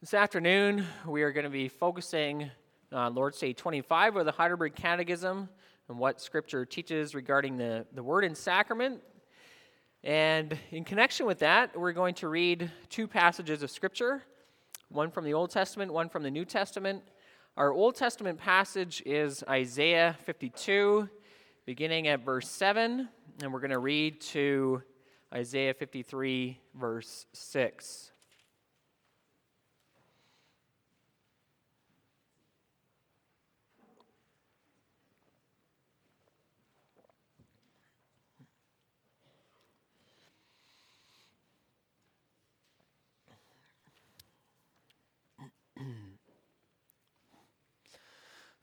This 0.00 0.14
afternoon, 0.14 0.86
we 1.08 1.24
are 1.24 1.32
going 1.32 1.42
to 1.42 1.50
be 1.50 1.66
focusing 1.66 2.52
on 2.92 3.16
Lord's 3.16 3.36
Day 3.36 3.52
25 3.52 4.14
of 4.14 4.26
the 4.26 4.30
Heidelberg 4.30 4.76
Catechism 4.76 5.48
and 5.88 5.98
what 5.98 6.20
Scripture 6.20 6.64
teaches 6.64 7.16
regarding 7.16 7.56
the, 7.56 7.84
the 7.92 8.02
Word 8.04 8.22
and 8.22 8.36
Sacrament. 8.36 9.02
And 10.04 10.56
in 10.70 10.84
connection 10.84 11.26
with 11.26 11.40
that, 11.40 11.76
we're 11.76 11.90
going 11.90 12.14
to 12.14 12.28
read 12.28 12.70
two 12.88 13.08
passages 13.08 13.64
of 13.64 13.72
Scripture 13.72 14.22
one 14.88 15.10
from 15.10 15.24
the 15.24 15.34
Old 15.34 15.50
Testament, 15.50 15.92
one 15.92 16.08
from 16.08 16.22
the 16.22 16.30
New 16.30 16.44
Testament. 16.44 17.02
Our 17.56 17.72
Old 17.72 17.96
Testament 17.96 18.38
passage 18.38 19.02
is 19.04 19.42
Isaiah 19.48 20.16
52, 20.26 21.08
beginning 21.66 22.06
at 22.06 22.24
verse 22.24 22.48
7, 22.48 23.08
and 23.42 23.52
we're 23.52 23.58
going 23.58 23.72
to 23.72 23.80
read 23.80 24.20
to 24.20 24.80
Isaiah 25.34 25.74
53, 25.74 26.56
verse 26.76 27.26
6. 27.32 28.12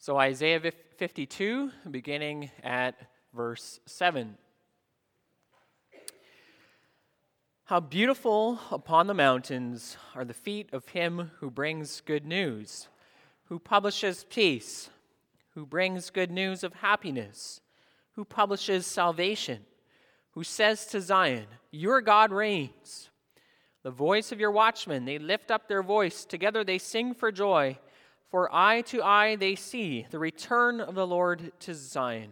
So, 0.05 0.20
Isaiah 0.20 0.62
52, 0.98 1.72
beginning 1.90 2.52
at 2.62 2.94
verse 3.34 3.80
7. 3.88 4.38
How 7.64 7.80
beautiful 7.80 8.59
upon 8.70 9.08
the 9.08 9.16
mountains 9.16 9.98
are 10.14 10.23
the 10.23 10.36
feet 10.36 10.70
of 10.72 10.90
him 10.90 11.31
who 11.40 11.50
brings 11.50 12.02
good 12.02 12.23
news, 12.23 12.88
who 13.45 13.58
publishes 13.58 14.28
peace, 14.30 14.91
who 15.56 15.66
brings 15.66 16.11
good 16.11 16.30
news 16.30 16.64
of 16.64 16.73
happiness, 16.73 17.61
who 18.11 18.26
publishes 18.26 18.86
salvation, 18.86 19.66
who 20.33 20.44
says 20.44 20.86
to 20.86 21.02
Zion, 21.02 21.48
Your 21.72 22.00
God 22.00 22.31
reigns. 22.31 23.09
The 23.81 23.89
voice 23.89 24.31
of 24.31 24.39
your 24.39 24.52
watchmen, 24.52 25.06
they 25.06 25.17
lift 25.17 25.50
up 25.50 25.67
their 25.67 25.81
voice, 25.81 26.26
together 26.26 26.64
they 26.64 26.78
sing 26.78 27.16
for 27.16 27.31
joy. 27.31 27.80
For 28.30 28.54
eye 28.54 28.81
to 28.81 29.04
eye 29.04 29.36
they 29.36 29.56
see 29.56 30.08
the 30.09 30.20
return 30.20 30.81
of 30.81 30.95
the 30.95 31.08
Lord 31.08 31.52
to 31.62 31.73
Zion. 31.73 32.32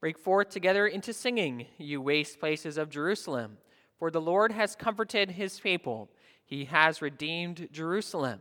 Break 0.00 0.18
forth 0.18 0.50
together 0.50 0.86
into 0.86 1.12
singing, 1.12 1.66
you 1.76 2.00
waste 2.00 2.40
places 2.40 2.78
of 2.78 2.90
Jerusalem. 2.90 3.58
For 3.98 4.10
the 4.10 4.20
Lord 4.20 4.52
has 4.52 4.74
comforted 4.74 5.32
his 5.32 5.60
people, 5.60 6.08
he 6.44 6.64
has 6.64 7.02
redeemed 7.02 7.68
Jerusalem. 7.70 8.40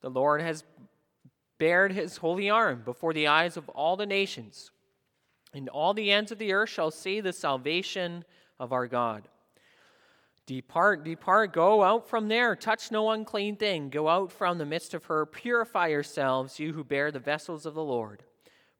The 0.00 0.10
Lord 0.10 0.40
has 0.40 0.64
bared 1.58 1.92
his 1.92 2.16
holy 2.16 2.50
arm 2.50 2.82
before 2.84 3.12
the 3.12 3.28
eyes 3.28 3.56
of 3.56 3.68
all 3.68 3.96
the 3.96 4.06
nations, 4.06 4.72
and 5.54 5.68
all 5.68 5.94
the 5.94 6.10
ends 6.10 6.32
of 6.32 6.38
the 6.38 6.52
earth 6.52 6.70
shall 6.70 6.90
see 6.90 7.20
the 7.20 7.32
salvation 7.32 8.24
of 8.58 8.72
our 8.72 8.88
God. 8.88 9.28
Depart, 10.46 11.04
depart, 11.04 11.52
go 11.52 11.84
out 11.84 12.08
from 12.08 12.28
there. 12.28 12.56
Touch 12.56 12.90
no 12.90 13.10
unclean 13.10 13.56
thing. 13.56 13.90
Go 13.90 14.08
out 14.08 14.32
from 14.32 14.58
the 14.58 14.66
midst 14.66 14.92
of 14.92 15.04
her. 15.04 15.24
Purify 15.24 15.88
yourselves, 15.88 16.58
you 16.58 16.72
who 16.72 16.82
bear 16.82 17.12
the 17.12 17.20
vessels 17.20 17.64
of 17.64 17.74
the 17.74 17.84
Lord. 17.84 18.24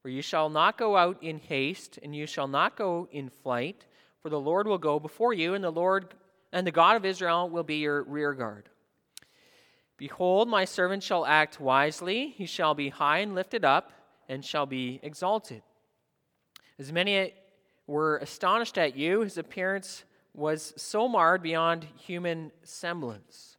For 0.00 0.08
you 0.08 0.22
shall 0.22 0.48
not 0.48 0.77
go 0.77 0.96
out 0.96 1.22
in 1.22 1.38
haste, 1.38 1.98
and 2.02 2.16
you 2.16 2.27
shall 2.27 2.48
not 2.48 2.77
go 2.77 3.08
in 3.12 3.30
flight, 3.30 3.86
for 4.20 4.28
the 4.28 4.41
Lord 4.41 4.66
will 4.66 4.78
go 4.78 4.98
before 4.98 5.32
you, 5.32 5.54
and 5.54 5.62
the 5.62 5.70
Lord 5.70 6.14
and 6.52 6.66
the 6.66 6.72
God 6.72 6.96
of 6.96 7.04
Israel 7.04 7.48
will 7.48 7.62
be 7.62 7.76
your 7.76 8.02
rear 8.02 8.34
guard. 8.34 8.69
Behold, 9.97 10.48
my 10.48 10.64
servant 10.64 11.04
shall 11.04 11.24
act 11.24 11.60
wisely, 11.60 12.34
he 12.36 12.47
shall 12.47 12.74
be 12.74 12.88
high 12.88 13.19
and 13.19 13.36
lifted 13.36 13.64
up, 13.64 13.92
and 14.28 14.44
shall 14.44 14.66
be 14.66 14.98
exalted. 15.04 15.62
As 16.78 16.92
many 16.92 17.32
were 17.87 18.16
astonished 18.19 18.76
at 18.78 18.97
you, 18.97 19.20
his 19.20 19.38
appearance 19.38 20.04
was 20.34 20.72
so 20.76 21.09
marred 21.09 21.43
beyond 21.43 21.87
human 21.97 22.50
semblance, 22.62 23.56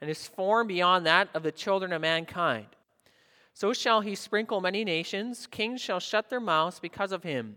and 0.00 0.08
his 0.08 0.26
form 0.26 0.66
beyond 0.66 1.06
that 1.06 1.28
of 1.34 1.42
the 1.42 1.52
children 1.52 1.92
of 1.92 2.00
mankind. 2.00 2.66
So 3.52 3.72
shall 3.72 4.00
he 4.00 4.14
sprinkle 4.14 4.60
many 4.60 4.84
nations, 4.84 5.46
kings 5.46 5.80
shall 5.80 6.00
shut 6.00 6.30
their 6.30 6.40
mouths 6.40 6.80
because 6.80 7.12
of 7.12 7.22
him. 7.22 7.56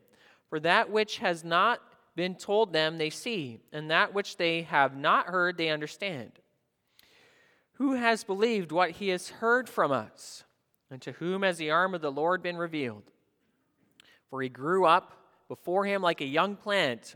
For 0.49 0.59
that 0.59 0.89
which 0.89 1.17
has 1.17 1.43
not 1.43 1.81
been 2.15 2.35
told 2.35 2.71
them 2.71 2.97
they 2.97 3.09
see, 3.09 3.59
and 3.71 3.89
that 3.89 4.13
which 4.13 4.37
they 4.37 4.63
have 4.63 4.95
not 4.95 5.27
heard 5.27 5.57
they 5.57 5.69
understand. 5.69 6.31
Who 7.73 7.93
has 7.93 8.23
believed 8.23 8.71
what 8.71 8.91
he 8.91 9.09
has 9.09 9.29
heard 9.29 9.69
from 9.69 9.91
us? 9.91 10.43
And 10.89 11.01
to 11.01 11.11
whom 11.13 11.43
has 11.43 11.57
the 11.57 11.71
arm 11.71 11.93
of 11.93 12.01
the 12.01 12.11
Lord 12.11 12.41
been 12.41 12.57
revealed? 12.57 13.03
For 14.29 14.41
he 14.41 14.49
grew 14.49 14.85
up 14.85 15.13
before 15.47 15.85
him 15.85 16.01
like 16.01 16.21
a 16.21 16.25
young 16.25 16.55
plant 16.55 17.15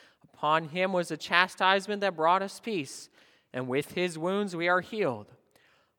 Upon 0.41 0.69
him 0.69 0.91
was 0.91 1.11
a 1.11 1.17
chastisement 1.17 2.01
that 2.01 2.15
brought 2.15 2.41
us 2.41 2.59
peace, 2.59 3.11
and 3.53 3.67
with 3.67 3.91
his 3.91 4.17
wounds 4.17 4.55
we 4.55 4.69
are 4.69 4.81
healed. 4.81 5.27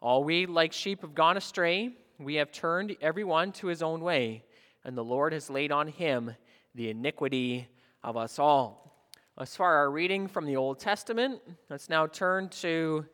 All 0.01 0.25
we, 0.25 0.47
like 0.47 0.73
sheep, 0.73 1.03
have 1.03 1.15
gone 1.15 1.37
astray. 1.37 1.91
We 2.19 2.35
have 2.35 2.51
turned 2.51 2.97
every 3.01 3.23
one 3.23 3.53
to 3.53 3.69
his 3.69 3.85
own 3.85 4.01
way, 4.01 4.43
and 4.83 4.99
the 4.99 5.05
Lord 5.05 5.33
has 5.33 5.49
laid 5.49 5.71
on 5.71 5.87
him 5.87 6.35
the 6.75 6.91
iniquity 6.91 7.69
of 8.03 8.17
us 8.17 8.41
all. 8.41 9.07
As 9.39 9.55
far 9.55 9.77
our 9.77 9.93
reading 9.93 10.27
from 10.27 10.47
the 10.47 10.57
Old 10.57 10.81
Testament, 10.81 11.41
let's 11.71 11.89
now 11.89 12.09
turn 12.09 12.49
to 12.49 13.07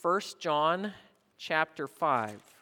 1 0.00 0.20
John 0.40 0.94
chapter 1.36 1.86
5. 1.86 2.61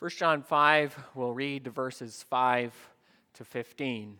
1 0.00 0.10
John 0.10 0.42
5, 0.42 0.98
we'll 1.14 1.32
read 1.32 1.64
the 1.64 1.70
verses 1.70 2.24
5 2.28 2.72
to 3.34 3.44
15. 3.44 4.18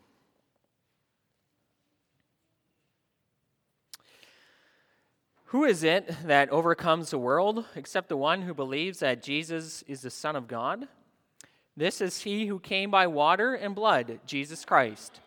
Who 5.46 5.64
is 5.64 5.84
it 5.84 6.10
that 6.24 6.50
overcomes 6.50 7.10
the 7.10 7.18
world 7.18 7.64
except 7.76 8.08
the 8.08 8.16
one 8.16 8.42
who 8.42 8.54
believes 8.54 9.00
that 9.00 9.22
Jesus 9.22 9.82
is 9.86 10.02
the 10.02 10.10
Son 10.10 10.36
of 10.36 10.48
God? 10.48 10.88
This 11.76 12.00
is 12.00 12.22
he 12.22 12.46
who 12.46 12.58
came 12.58 12.90
by 12.90 13.06
water 13.06 13.54
and 13.54 13.74
blood, 13.74 14.20
Jesus 14.26 14.64
Christ. 14.64 15.20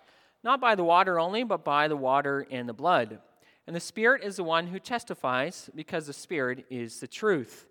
Not 0.44 0.60
by 0.60 0.76
the 0.76 0.84
water 0.84 1.20
only, 1.20 1.44
but 1.44 1.64
by 1.64 1.88
the 1.88 1.98
water 1.98 2.48
and 2.50 2.68
the 2.68 2.74
blood. 2.74 3.20
And 3.66 3.76
the 3.76 3.82
Spirit 3.82 4.24
is 4.24 4.38
the 4.38 4.44
one 4.44 4.68
who 4.68 4.80
testifies, 4.80 5.70
because 5.76 6.08
the 6.08 6.14
Spirit 6.14 6.66
is 6.70 7.00
the 7.00 7.08
truth. 7.08 7.66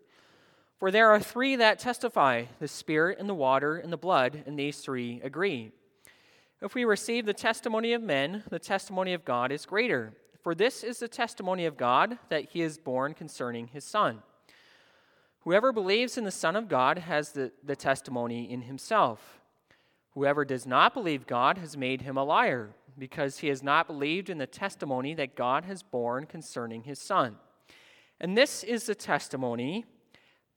For 0.79 0.91
there 0.91 1.11
are 1.11 1.21
three 1.21 1.57
that 1.57 1.79
testify 1.79 2.45
the 2.61 2.69
Spirit, 2.69 3.19
and 3.19 3.29
the 3.29 3.35
water, 3.35 3.77
and 3.77 3.93
the 3.93 3.97
blood, 3.97 4.43
and 4.47 4.59
these 4.59 4.79
three 4.81 5.21
agree. 5.25 5.73
If 6.61 6.75
we 6.75 6.85
receive 6.85 7.25
the 7.25 7.33
testimony 7.33 7.93
of 7.93 8.03
men, 8.03 8.43
the 8.51 8.59
testimony 8.59 9.15
of 9.15 9.25
God 9.25 9.53
is 9.53 9.65
greater. 9.67 10.13
For 10.43 10.55
this 10.55 10.85
is 10.85 10.99
the 10.99 11.09
testimony 11.09 11.67
of 11.67 11.77
God 11.77 12.19
that 12.29 12.51
he 12.51 12.63
is 12.63 12.79
borne 12.79 13.15
concerning 13.15 13.69
his 13.69 13.85
Son. 13.85 14.23
Whoever 15.41 15.73
believes 15.73 16.19
in 16.19 16.25
the 16.25 16.31
Son 16.31 16.57
of 16.57 16.69
God 16.69 16.99
has 16.99 17.33
the, 17.33 17.53
the 17.65 17.77
testimony 17.77 18.51
in 18.51 18.63
himself. 18.63 19.41
Whoever 20.15 20.45
does 20.45 20.67
not 20.67 20.95
believe 20.95 21.27
God 21.27 21.59
has 21.59 21.77
made 21.77 22.03
him 22.03 22.17
a 22.17 22.25
liar, 22.25 22.71
because 22.99 23.39
he 23.39 23.49
has 23.49 23.63
not 23.63 23.87
believed 23.87 24.31
in 24.31 24.39
the 24.39 24.47
testimony 24.47 25.15
that 25.15 25.37
God 25.37 25.65
has 25.65 25.83
borne 25.83 26.27
concerning 26.27 26.85
his 26.85 26.99
Son. 26.99 27.37
And 28.21 28.37
this 28.37 28.65
is 28.65 28.87
the 28.87 28.95
testimony 28.95 29.85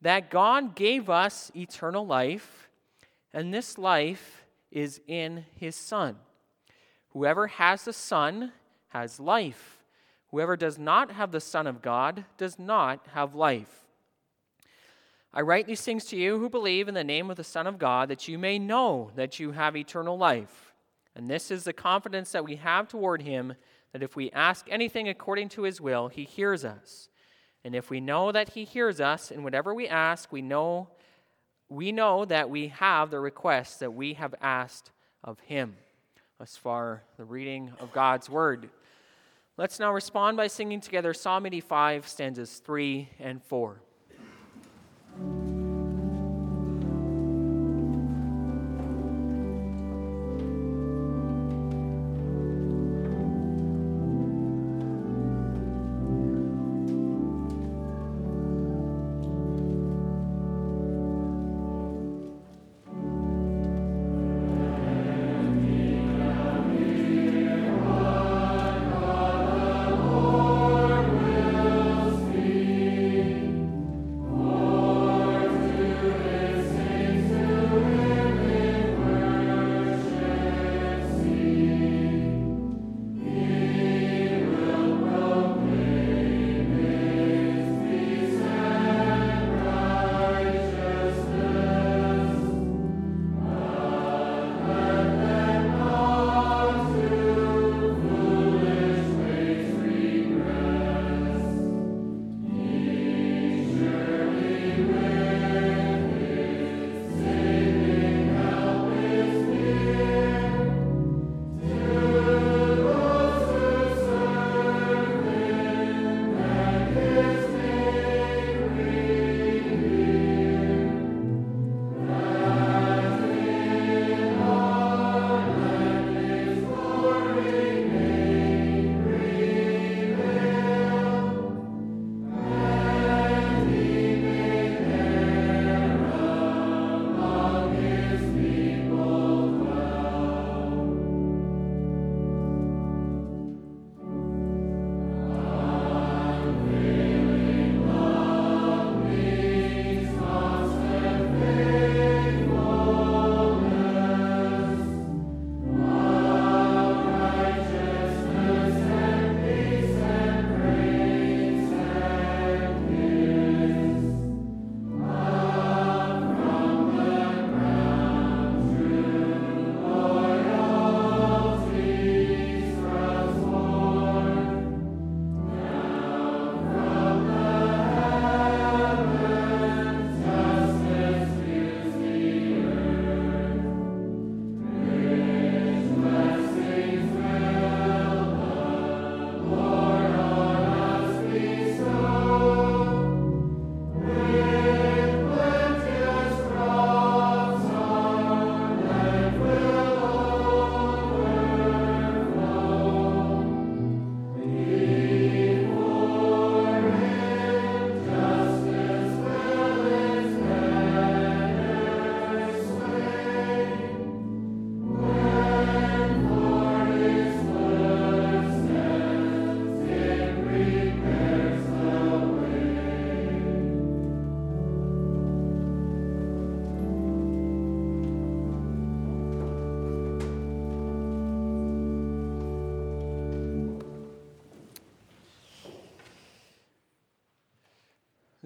that 0.01 0.29
God 0.29 0.75
gave 0.75 1.09
us 1.09 1.51
eternal 1.55 2.05
life, 2.05 2.69
and 3.33 3.53
this 3.53 3.77
life 3.77 4.45
is 4.71 5.01
in 5.07 5.45
his 5.55 5.75
Son. 5.75 6.15
Whoever 7.09 7.47
has 7.47 7.85
the 7.85 7.93
Son 7.93 8.51
has 8.89 9.19
life. 9.19 9.77
Whoever 10.31 10.55
does 10.55 10.77
not 10.77 11.11
have 11.11 11.31
the 11.31 11.41
Son 11.41 11.67
of 11.67 11.81
God 11.81 12.25
does 12.37 12.59
not 12.59 13.07
have 13.13 13.35
life. 13.35 13.87
I 15.33 15.41
write 15.41 15.67
these 15.67 15.81
things 15.81 16.05
to 16.05 16.15
you 16.15 16.39
who 16.39 16.49
believe 16.49 16.87
in 16.87 16.95
the 16.95 17.03
name 17.03 17.29
of 17.29 17.37
the 17.37 17.43
Son 17.43 17.67
of 17.67 17.77
God, 17.77 18.09
that 18.09 18.27
you 18.27 18.39
may 18.39 18.57
know 18.57 19.11
that 19.15 19.39
you 19.39 19.51
have 19.51 19.75
eternal 19.75 20.17
life. 20.17 20.73
And 21.15 21.29
this 21.29 21.51
is 21.51 21.63
the 21.63 21.73
confidence 21.73 22.31
that 22.31 22.45
we 22.45 22.55
have 22.55 22.87
toward 22.87 23.21
him, 23.21 23.53
that 23.91 24.03
if 24.03 24.15
we 24.15 24.31
ask 24.31 24.65
anything 24.69 25.07
according 25.07 25.49
to 25.49 25.63
his 25.63 25.81
will, 25.81 26.07
he 26.07 26.23
hears 26.23 26.63
us. 26.63 27.09
And 27.63 27.75
if 27.75 27.89
we 27.89 27.99
know 27.99 28.31
that 28.31 28.49
he 28.49 28.63
hears 28.63 29.01
us 29.01 29.31
in 29.31 29.43
whatever 29.43 29.73
we 29.73 29.87
ask, 29.87 30.31
we 30.31 30.41
know 30.41 30.87
we 31.71 31.91
know 31.91 32.25
that 32.25 32.49
we 32.49 32.69
have 32.69 33.11
the 33.11 33.19
requests 33.19 33.77
that 33.77 33.93
we 33.93 34.13
have 34.13 34.33
asked 34.41 34.91
of 35.23 35.39
him. 35.41 35.75
As 36.41 36.55
far 36.55 37.03
the 37.17 37.25
reading 37.25 37.73
of 37.79 37.91
God's 37.91 38.29
word. 38.29 38.69
Let's 39.57 39.77
now 39.77 39.93
respond 39.93 40.37
by 40.37 40.47
singing 40.47 40.79
together 40.79 41.13
Psalm 41.13 41.45
85, 41.45 42.07
stanzas 42.07 42.59
3 42.59 43.09
and 43.19 43.43
4. 43.43 43.81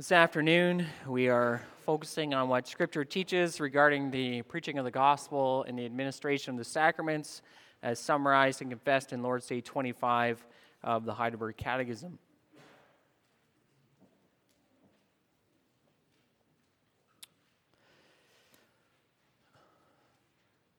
This 0.03 0.11
afternoon, 0.11 0.85
we 1.07 1.29
are 1.29 1.61
focusing 1.85 2.33
on 2.33 2.49
what 2.49 2.67
Scripture 2.67 3.05
teaches 3.05 3.61
regarding 3.61 4.11
the 4.11 4.41
preaching 4.41 4.77
of 4.77 4.83
the 4.83 4.91
gospel 4.91 5.63
and 5.65 5.79
the 5.79 5.85
administration 5.85 6.51
of 6.51 6.57
the 6.57 6.65
sacraments, 6.65 7.41
as 7.81 7.99
summarized 7.99 8.61
and 8.61 8.69
confessed 8.69 9.13
in 9.13 9.23
Lord's 9.23 9.47
Day 9.47 9.61
25 9.61 10.45
of 10.83 11.05
the 11.05 11.13
Heidelberg 11.13 11.55
Catechism. 11.55 12.19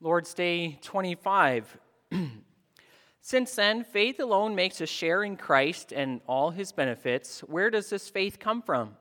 Lord's 0.01 0.35
Day 0.35 0.77
25. 0.83 1.79
Since 3.21 3.55
then, 3.55 3.83
faith 3.85 4.19
alone 4.19 4.53
makes 4.53 4.79
us 4.81 4.89
share 4.89 5.23
in 5.23 5.35
Christ 5.35 5.91
and 5.91 6.21
all 6.27 6.51
his 6.51 6.71
benefits. 6.71 7.39
Where 7.39 7.71
does 7.71 7.89
this 7.89 8.07
faith 8.07 8.37
come 8.37 8.61
from? 8.61 8.95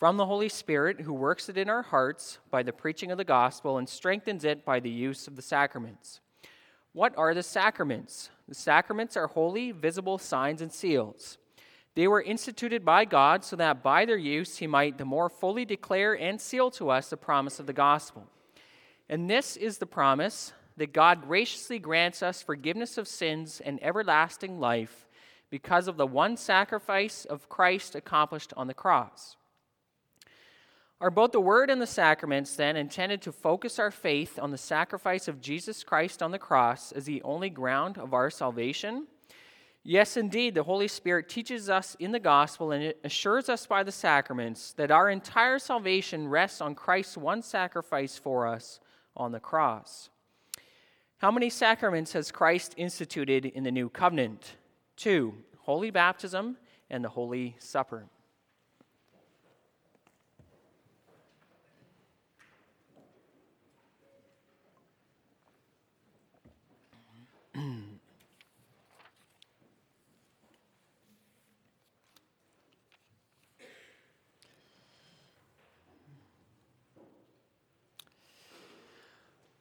From 0.00 0.16
the 0.16 0.24
Holy 0.24 0.48
Spirit, 0.48 1.02
who 1.02 1.12
works 1.12 1.50
it 1.50 1.58
in 1.58 1.68
our 1.68 1.82
hearts 1.82 2.38
by 2.50 2.62
the 2.62 2.72
preaching 2.72 3.10
of 3.10 3.18
the 3.18 3.24
gospel 3.24 3.76
and 3.76 3.86
strengthens 3.86 4.46
it 4.46 4.64
by 4.64 4.80
the 4.80 4.88
use 4.88 5.28
of 5.28 5.36
the 5.36 5.42
sacraments. 5.42 6.20
What 6.94 7.12
are 7.18 7.34
the 7.34 7.42
sacraments? 7.42 8.30
The 8.48 8.54
sacraments 8.54 9.14
are 9.14 9.26
holy, 9.26 9.72
visible 9.72 10.16
signs 10.16 10.62
and 10.62 10.72
seals. 10.72 11.36
They 11.96 12.08
were 12.08 12.22
instituted 12.22 12.82
by 12.82 13.04
God 13.04 13.44
so 13.44 13.56
that 13.56 13.82
by 13.82 14.06
their 14.06 14.16
use 14.16 14.56
he 14.56 14.66
might 14.66 14.96
the 14.96 15.04
more 15.04 15.28
fully 15.28 15.66
declare 15.66 16.18
and 16.18 16.40
seal 16.40 16.70
to 16.72 16.88
us 16.88 17.10
the 17.10 17.18
promise 17.18 17.60
of 17.60 17.66
the 17.66 17.74
gospel. 17.74 18.26
And 19.10 19.28
this 19.28 19.54
is 19.54 19.76
the 19.76 19.86
promise 19.86 20.54
that 20.78 20.94
God 20.94 21.20
graciously 21.20 21.78
grants 21.78 22.22
us 22.22 22.42
forgiveness 22.42 22.96
of 22.96 23.06
sins 23.06 23.60
and 23.62 23.78
everlasting 23.82 24.60
life 24.60 25.06
because 25.50 25.88
of 25.88 25.98
the 25.98 26.06
one 26.06 26.38
sacrifice 26.38 27.26
of 27.26 27.50
Christ 27.50 27.94
accomplished 27.94 28.54
on 28.56 28.66
the 28.66 28.72
cross. 28.72 29.36
Are 31.00 31.10
both 31.10 31.32
the 31.32 31.40
Word 31.40 31.70
and 31.70 31.80
the 31.80 31.86
sacraments 31.86 32.56
then 32.56 32.76
intended 32.76 33.22
to 33.22 33.32
focus 33.32 33.78
our 33.78 33.90
faith 33.90 34.38
on 34.38 34.50
the 34.50 34.58
sacrifice 34.58 35.28
of 35.28 35.40
Jesus 35.40 35.82
Christ 35.82 36.22
on 36.22 36.30
the 36.30 36.38
cross 36.38 36.92
as 36.92 37.06
the 37.06 37.22
only 37.22 37.48
ground 37.48 37.96
of 37.96 38.12
our 38.12 38.28
salvation? 38.28 39.06
Yes, 39.82 40.18
indeed, 40.18 40.54
the 40.54 40.62
Holy 40.62 40.88
Spirit 40.88 41.30
teaches 41.30 41.70
us 41.70 41.96
in 41.98 42.12
the 42.12 42.20
gospel 42.20 42.70
and 42.70 42.84
it 42.84 43.00
assures 43.02 43.48
us 43.48 43.66
by 43.66 43.82
the 43.82 43.90
sacraments 43.90 44.74
that 44.74 44.90
our 44.90 45.08
entire 45.08 45.58
salvation 45.58 46.28
rests 46.28 46.60
on 46.60 46.74
Christ's 46.74 47.16
one 47.16 47.40
sacrifice 47.40 48.18
for 48.18 48.46
us 48.46 48.78
on 49.16 49.32
the 49.32 49.40
cross. 49.40 50.10
How 51.16 51.30
many 51.30 51.48
sacraments 51.48 52.12
has 52.12 52.30
Christ 52.30 52.74
instituted 52.76 53.46
in 53.46 53.64
the 53.64 53.70
new 53.70 53.88
covenant? 53.88 54.56
Two 54.96 55.34
holy 55.60 55.90
baptism 55.90 56.58
and 56.90 57.02
the 57.02 57.08
Holy 57.08 57.56
Supper. 57.58 58.06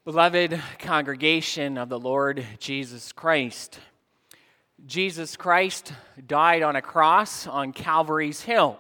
Beloved 0.09 0.59
congregation 0.79 1.77
of 1.77 1.87
the 1.87 1.99
Lord 1.99 2.43
Jesus 2.57 3.11
Christ, 3.11 3.79
Jesus 4.87 5.37
Christ 5.37 5.93
died 6.25 6.63
on 6.63 6.75
a 6.75 6.81
cross 6.81 7.45
on 7.45 7.73
Calvary's 7.73 8.41
Hill. 8.41 8.79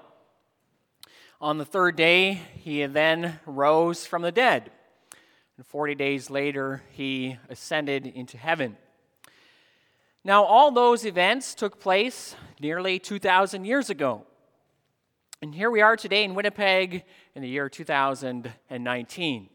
On 1.39 1.59
the 1.59 1.65
third 1.65 1.95
day, 1.95 2.41
he 2.55 2.83
then 2.87 3.39
rose 3.45 4.07
from 4.07 4.23
the 4.23 4.31
dead. 4.31 4.71
And 5.55 5.67
40 5.67 5.93
days 5.93 6.31
later, 6.31 6.81
he 6.93 7.37
ascended 7.47 8.07
into 8.07 8.39
heaven. 8.39 8.75
Now, 10.23 10.45
all 10.45 10.71
those 10.71 11.05
events 11.05 11.53
took 11.53 11.79
place 11.79 12.35
nearly 12.59 12.97
2,000 12.97 13.65
years 13.65 13.91
ago. 13.91 14.25
And 15.43 15.53
here 15.53 15.69
we 15.69 15.81
are 15.81 15.95
today 15.95 16.23
in 16.23 16.33
Winnipeg 16.33 17.03
in 17.35 17.43
the 17.43 17.49
year 17.49 17.69
2019. 17.69 19.49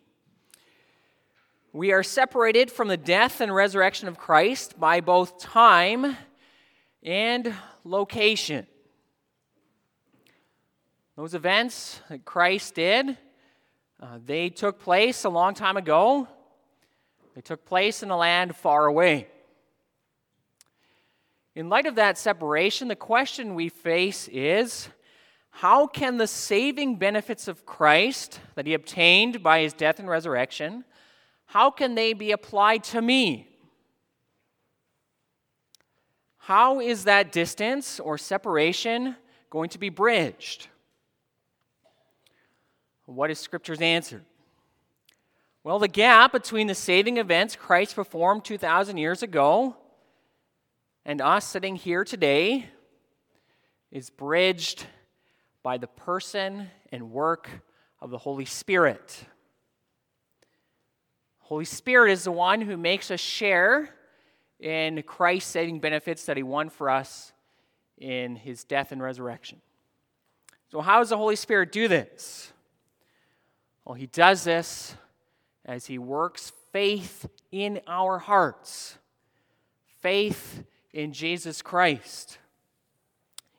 We 1.75 1.91
are 1.91 2.05
separated 2.05 2.71
from 2.71 2.87
the 2.87 2.97
death 2.97 3.41
and 3.41 3.53
resurrection 3.53 4.07
of 4.07 4.17
Christ 4.17 4.79
by 4.79 5.01
both 5.01 5.41
time 5.41 6.17
and 7.03 7.53
location. 7.83 8.69
Those 11.17 11.35
events 11.35 12.01
that 12.09 12.25
Christ 12.25 12.77
did, 12.77 13.19
uh, 14.01 14.21
they 14.25 14.51
took 14.51 14.79
place 14.79 15.25
a 15.25 15.29
long 15.29 15.55
time 15.55 15.77
ago. 15.77 16.29
They 17.35 17.41
took 17.41 17.65
place 17.65 18.05
in 18.05 18.11
a 18.11 18.17
land 18.17 18.55
far 18.55 18.87
away. 18.87 19.27
In 21.57 21.69
light 21.69 21.87
of 21.87 21.97
that 21.97 22.19
separation, 22.19 22.87
the 22.87 22.95
question 22.95 23.57
we 23.57 23.69
face 23.69 24.29
is 24.29 24.91
how 25.51 25.89
can 25.89 26.19
the 26.19 26.29
saving 26.29 26.99
benefits 26.99 27.49
of 27.49 27.67
Christ 27.67 28.39
that 28.55 28.65
he 28.65 28.75
obtained 28.75 29.43
by 29.43 29.63
his 29.63 29.73
death 29.73 29.99
and 29.99 30.09
resurrection 30.09 30.85
how 31.55 31.71
can 31.71 31.95
they 31.95 32.15
be 32.15 32.33
applied 32.33 32.83
to 32.83 33.01
me? 33.01 33.47
How 36.37 36.81
is 36.81 37.05
that 37.05 37.31
distance 37.31 38.01
or 38.01 38.19
separation 38.19 39.15
going 39.51 39.69
to 39.69 39.79
be 39.79 39.89
bridged? 39.89 40.67
What 43.07 43.31
is 43.31 43.39
Scripture's 43.39 43.81
answer? 43.81 44.23
Well, 45.63 45.79
the 45.79 45.87
gap 45.87 46.33
between 46.33 46.67
the 46.67 46.75
saving 46.75 47.19
events 47.19 47.55
Christ 47.55 47.95
performed 47.95 48.45
2,000 48.45 48.97
years 48.97 49.23
ago 49.23 49.77
and 51.05 51.21
us 51.21 51.47
sitting 51.47 51.77
here 51.77 52.03
today 52.03 52.67
is 53.93 54.11
bridged 54.11 54.87
by 55.63 55.79
the 55.79 55.87
person 55.87 56.69
and 56.91 57.13
work 57.13 57.49
of 58.01 58.11
the 58.11 58.19
Holy 58.19 58.45
Spirit. 58.45 59.25
Holy 61.45 61.67
Spirit 61.67 62.11
is 62.11 62.25
the 62.25 62.33
one 62.33 62.63
who 62.63 62.75
makes 62.79 63.11
us 63.11 63.21
share 63.21 63.91
in 64.61 65.03
Christ's 65.03 65.51
saving 65.51 65.79
benefits 65.79 66.25
that 66.25 66.39
he 66.39 66.43
won 66.43 66.71
for 66.71 66.89
us 66.89 67.35
in 67.99 68.35
his 68.35 68.65
death 68.65 68.93
and 68.93 69.03
resurrection. 69.03 69.61
So, 70.73 70.81
how 70.81 71.01
does 71.01 71.11
the 71.11 71.19
Holy 71.19 71.37
Spirit 71.37 71.71
do 71.71 71.87
this? 71.87 72.51
Well, 73.85 73.95
he 73.95 74.07
does 74.07 74.45
this 74.45 74.95
as 75.67 75.85
he 75.85 75.99
works 75.99 76.51
faith 76.73 77.29
in 77.53 77.83
our 77.87 78.19
hearts, 78.19 78.97
faith 80.01 80.65
in 80.95 81.13
Jesus 81.13 81.61
Christ. 81.61 82.39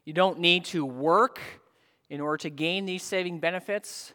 You 0.05 0.13
don't 0.13 0.39
need 0.39 0.65
to 0.65 0.83
work 0.83 1.39
in 2.09 2.19
order 2.19 2.37
to 2.37 2.49
gain 2.49 2.87
these 2.87 3.03
saving 3.03 3.39
benefits. 3.39 4.13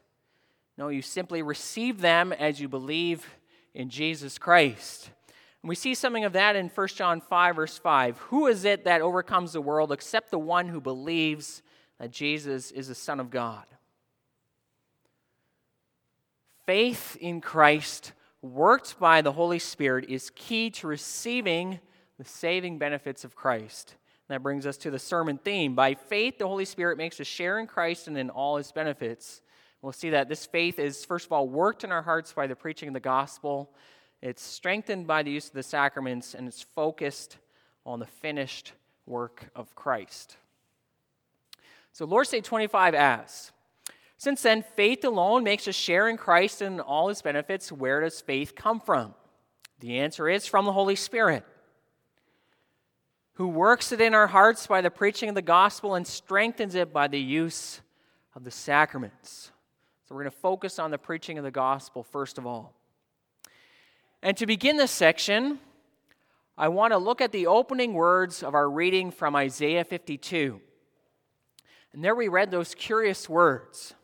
No, 0.77 0.89
you 0.89 1.03
simply 1.03 1.41
receive 1.41 2.01
them 2.01 2.33
as 2.33 2.61
you 2.61 2.69
believe 2.69 3.25
in 3.75 3.89
Jesus 3.91 4.39
Christ. 4.39 5.11
And 5.63 5.69
we 5.69 5.75
see 5.75 5.95
something 5.95 6.25
of 6.25 6.33
that 6.33 6.57
in 6.57 6.69
1 6.69 6.89
John 6.89 7.21
5, 7.21 7.57
verse 7.57 7.79
5. 7.79 8.19
Who 8.19 8.47
is 8.47 8.65
it 8.65 8.85
that 8.85 9.03
overcomes 9.03 9.53
the 9.53 9.61
world 9.61 9.93
except 9.93 10.31
the 10.31 10.39
one 10.39 10.69
who 10.69 10.81
believes 10.81 11.63
that 11.99 12.11
Jesus 12.11 12.71
is 12.71 12.89
the 12.89 12.95
Son 12.95 13.21
of 13.21 13.31
God? 13.31 13.65
Faith 16.65 17.17
in 17.21 17.41
Christ, 17.41 18.13
worked 18.43 18.99
by 18.99 19.21
the 19.21 19.33
Holy 19.33 19.59
Spirit, 19.59 20.09
is 20.09 20.31
key 20.31 20.71
to 20.71 20.87
receiving 20.87 21.81
the 22.17 22.25
saving 22.25 22.79
benefits 22.79 23.25
of 23.25 23.35
Christ. 23.35 23.97
That 24.29 24.43
brings 24.43 24.65
us 24.65 24.77
to 24.79 24.91
the 24.91 24.99
sermon 24.99 25.39
theme. 25.39 25.75
By 25.75 25.95
faith, 25.95 26.39
the 26.39 26.47
Holy 26.47 26.65
Spirit 26.65 26.97
makes 26.97 27.19
us 27.21 27.27
share 27.27 27.59
in 27.59 27.67
Christ 27.67 28.07
and 28.07 28.17
in 28.17 28.31
all 28.31 28.57
his 28.57 28.71
benefits. 28.71 29.43
We'll 29.83 29.93
see 29.93 30.11
that 30.11 30.29
this 30.29 30.45
faith 30.47 30.79
is, 30.79 31.05
first 31.05 31.27
of 31.27 31.33
all, 31.33 31.49
worked 31.49 31.85
in 31.85 31.93
our 31.93 32.03
hearts 32.03 32.33
by 32.33 32.47
the 32.47 32.57
preaching 32.57 32.89
of 32.89 32.95
the 32.95 33.01
gospel. 33.01 33.73
It's 34.21 34.43
strengthened 34.43 35.07
by 35.07 35.23
the 35.23 35.31
use 35.31 35.49
of 35.49 35.55
the 35.55 35.63
sacraments, 35.63 36.35
and 36.35 36.47
it's 36.47 36.63
focused 36.63 37.39
on 37.87 37.99
the 37.99 38.07
finished 38.07 38.73
work 39.07 39.51
of 39.57 39.75
Christ. 39.75 40.37
So, 41.93 42.05
Lord's 42.05 42.31
Day 42.31 42.43
25 42.43 42.95
asks 42.95 43.53
Since 44.19 44.43
then, 44.43 44.63
faith 44.77 45.05
alone 45.05 45.45
makes 45.45 45.67
us 45.67 45.75
share 45.75 46.09
in 46.09 46.19
Christ 46.19 46.61
and 46.61 46.81
all 46.81 47.09
his 47.09 47.23
benefits. 47.23 47.73
Where 47.73 48.03
does 48.03 48.21
faith 48.21 48.55
come 48.55 48.81
from? 48.81 49.15
The 49.81 49.99
answer 49.99 50.29
is 50.29 50.47
from 50.47 50.67
the 50.67 50.73
Holy 50.73 50.95
Spirit, 50.95 51.43
who 53.35 53.49
works 53.49 53.93
it 53.93 54.01
in 54.03 54.13
our 54.15 54.27
hearts 54.27 54.67
by 54.67 54.83
the 54.83 54.91
preaching 54.91 55.31
of 55.31 55.35
the 55.35 55.41
gospel 55.41 55.95
and 55.95 56.07
strengthens 56.07 56.75
it 56.75 56.93
by 56.93 57.09
the 57.09 57.19
use 57.19 57.81
of 58.35 58.45
the 58.45 58.51
sacraments. 58.51 59.51
So 60.11 60.17
we're 60.17 60.23
going 60.23 60.33
to 60.33 60.39
focus 60.39 60.81
on 60.81 60.91
the 60.91 60.99
preaching 60.99 61.39
of 61.39 61.45
the 61.45 61.53
gospel 61.53 62.03
first 62.03 62.37
of 62.37 62.45
all. 62.45 62.75
And 64.25 64.37
to 64.39 64.47
begin 64.47 64.77
this 64.77 64.91
section, 64.91 65.61
I 66.59 66.67
want 66.67 66.93
to 66.93 66.99
look 66.99 67.21
at 67.21 67.31
the 67.31 67.47
opening 67.47 67.95
words 67.95 68.43
of 68.43 68.57
our 68.57 68.69
reading 68.69 69.13
from 69.13 69.37
Isaiah 69.37 69.85
52. 69.85 70.61
And 71.93 72.03
there 72.03 72.17
we 72.17 72.27
read 72.27 72.51
those 72.51 72.75
curious 72.75 73.29
words 73.29 73.95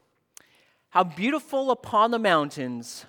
How 0.91 1.03
beautiful 1.03 1.73
upon 1.73 2.13
the 2.13 2.21
mountains 2.21 3.05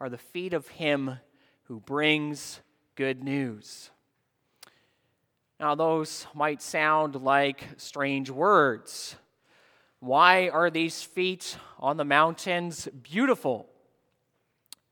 are 0.00 0.08
the 0.08 0.18
feet 0.18 0.52
of 0.52 0.66
him 0.66 1.20
who 1.64 1.78
brings 1.78 2.58
good 2.96 3.22
news. 3.22 3.90
Now, 5.60 5.76
those 5.76 6.26
might 6.34 6.62
sound 6.62 7.14
like 7.14 7.62
strange 7.76 8.28
words. 8.28 9.14
Why 10.00 10.48
are 10.48 10.70
these 10.70 11.02
feet 11.02 11.58
on 11.78 11.98
the 11.98 12.04
mountains 12.04 12.88
beautiful? 13.02 13.68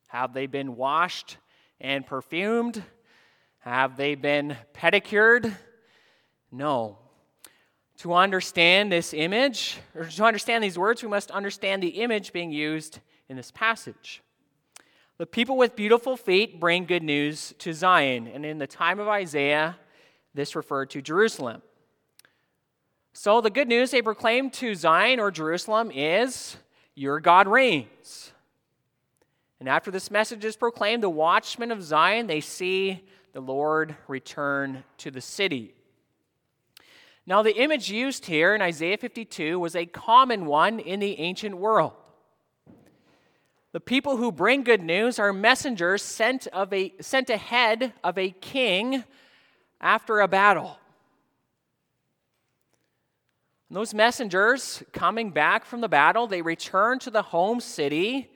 Have 0.09 0.35
they 0.35 0.47
been 0.47 0.77
washed 0.77 1.39
and 1.81 2.07
perfumed? 2.07 2.83
Have 3.61 3.97
they 3.97 4.15
been 4.15 4.57
pedicured? 4.75 5.57
No. 6.53 6.99
To 7.99 8.13
understand 8.13 8.93
this 8.93 9.15
image, 9.15 9.79
or 9.95 10.05
to 10.05 10.25
understand 10.25 10.63
these 10.63 10.79
words, 10.79 11.03
we 11.03 11.09
must 11.09 11.31
understand 11.31 11.83
the 11.83 11.89
image 11.89 12.33
being 12.35 12.53
used 12.53 13.01
in 13.31 13.37
this 13.37 13.51
passage. 13.51 14.23
The 15.17 15.27
people 15.27 15.57
with 15.57 15.75
beautiful 15.75 16.19
feet 16.19 16.61
bring 16.61 16.85
good 16.85 17.03
news 17.03 17.55
to 17.61 17.73
Zion, 17.73 18.29
and 18.29 18.45
in 18.45 18.59
the 18.59 18.67
time 18.67 19.01
of 19.01 19.09
Isaiah, 19.09 19.79
this 20.35 20.55
referred 20.55 20.91
to 20.91 21.03
Jerusalem. 21.03 21.63
So, 23.21 23.41
the 23.41 23.51
good 23.51 23.67
news 23.67 23.91
they 23.91 24.01
proclaim 24.01 24.49
to 24.51 24.77
Zion 24.77 25.19
or 25.19 25.33
Jerusalem 25.33 25.91
is 25.93 26.57
your 26.95 27.19
God 27.19 27.49
reigns. 27.49 28.31
And 29.59 29.69
after 29.69 29.91
this 29.91 30.09
message 30.09 30.45
is 30.45 30.55
proclaimed, 30.55 31.03
the 31.03 31.11
watchmen 31.11 31.73
of 31.73 31.83
Zion, 31.83 32.29
they 32.29 32.41
see 32.41 33.03
the 33.33 33.41
Lord 33.41 33.97
return 34.07 34.85
to 34.99 35.11
the 35.11 35.21
city. 35.21 35.75
Now, 37.27 37.43
the 37.43 37.57
image 37.57 37.91
used 37.91 38.27
here 38.27 38.55
in 38.55 38.63
Isaiah 38.63 38.97
52 38.97 39.59
was 39.59 39.75
a 39.75 39.85
common 39.85 40.47
one 40.47 40.79
in 40.79 41.01
the 41.01 41.19
ancient 41.19 41.57
world. 41.57 41.95
The 43.73 43.81
people 43.81 44.17
who 44.17 44.31
bring 44.31 44.63
good 44.63 44.85
news 44.85 45.19
are 45.19 45.33
messengers 45.33 46.05
sent, 46.05 46.47
of 46.47 46.73
a, 46.73 46.95
sent 47.01 47.31
ahead 47.31 47.95
of 48.05 48.17
a 48.17 48.31
king 48.31 49.03
after 49.81 50.21
a 50.21 50.29
battle. 50.29 50.79
And 53.69 53.77
those 53.77 53.93
messengers 53.93 54.83
coming 54.93 55.31
back 55.31 55.65
from 55.65 55.81
the 55.81 55.89
battle, 55.89 56.27
they 56.27 56.43
return 56.43 56.99
to 57.01 57.11
the 57.11 57.23
home 57.23 57.61
city 57.61 58.31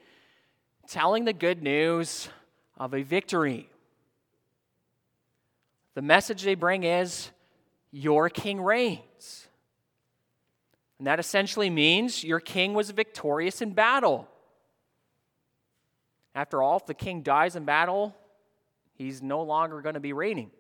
telling 0.87 1.25
the 1.25 1.33
good 1.33 1.63
news 1.63 2.29
of 2.77 2.93
a 2.93 3.03
victory. 3.03 3.69
The 5.95 6.03
message 6.03 6.43
they 6.43 6.55
bring 6.55 6.85
is, 6.85 7.31
Your 7.91 8.29
king 8.29 8.61
reigns. 8.61 9.47
And 11.03 11.07
that 11.09 11.19
essentially 11.19 11.69
means 11.69 12.23
your 12.23 12.39
king 12.39 12.75
was 12.75 12.91
victorious 12.91 13.61
in 13.61 13.73
battle. 13.73 14.29
After 16.33 16.63
all, 16.63 16.77
if 16.77 16.87
the 16.87 16.95
king 16.95 17.23
dies 17.23 17.57
in 17.57 17.65
battle, 17.65 18.15
he's 18.95 19.21
no 19.21 19.43
longer 19.43 19.81
going 19.81 19.95
to 19.95 20.01
be 20.01 20.13
reigning. 20.13 20.53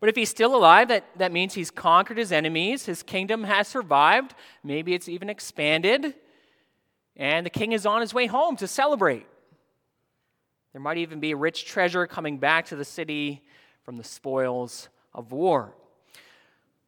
But 0.00 0.08
if 0.08 0.16
he's 0.16 0.28
still 0.28 0.54
alive, 0.54 0.88
that, 0.88 1.04
that 1.16 1.32
means 1.32 1.54
he's 1.54 1.70
conquered 1.70 2.18
his 2.18 2.30
enemies, 2.30 2.86
his 2.86 3.02
kingdom 3.02 3.44
has 3.44 3.66
survived, 3.66 4.34
maybe 4.62 4.94
it's 4.94 5.08
even 5.08 5.28
expanded, 5.28 6.14
and 7.16 7.44
the 7.44 7.50
king 7.50 7.72
is 7.72 7.84
on 7.84 8.00
his 8.00 8.14
way 8.14 8.26
home 8.26 8.56
to 8.56 8.68
celebrate. 8.68 9.26
There 10.72 10.80
might 10.80 10.98
even 10.98 11.18
be 11.18 11.32
a 11.32 11.36
rich 11.36 11.64
treasure 11.64 12.06
coming 12.06 12.38
back 12.38 12.66
to 12.66 12.76
the 12.76 12.84
city 12.84 13.42
from 13.82 13.96
the 13.96 14.04
spoils 14.04 14.88
of 15.12 15.32
war. 15.32 15.74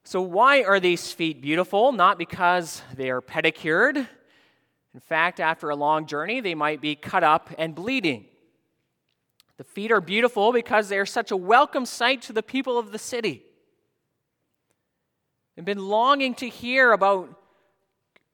So, 0.04 0.20
why 0.22 0.62
are 0.62 0.78
these 0.78 1.12
feet 1.12 1.40
beautiful? 1.40 1.92
Not 1.92 2.18
because 2.18 2.82
they 2.94 3.10
are 3.10 3.20
pedicured. 3.20 3.96
In 3.96 5.00
fact, 5.00 5.40
after 5.40 5.70
a 5.70 5.76
long 5.76 6.06
journey, 6.06 6.40
they 6.40 6.54
might 6.54 6.80
be 6.80 6.94
cut 6.94 7.24
up 7.24 7.50
and 7.58 7.74
bleeding. 7.74 8.26
The 9.60 9.64
feet 9.64 9.92
are 9.92 10.00
beautiful 10.00 10.52
because 10.52 10.88
they 10.88 10.96
are 10.96 11.04
such 11.04 11.30
a 11.30 11.36
welcome 11.36 11.84
sight 11.84 12.22
to 12.22 12.32
the 12.32 12.42
people 12.42 12.78
of 12.78 12.92
the 12.92 12.98
city. 12.98 13.42
They've 15.54 15.66
been 15.66 15.86
longing 15.86 16.34
to 16.36 16.48
hear 16.48 16.92
about, 16.92 17.38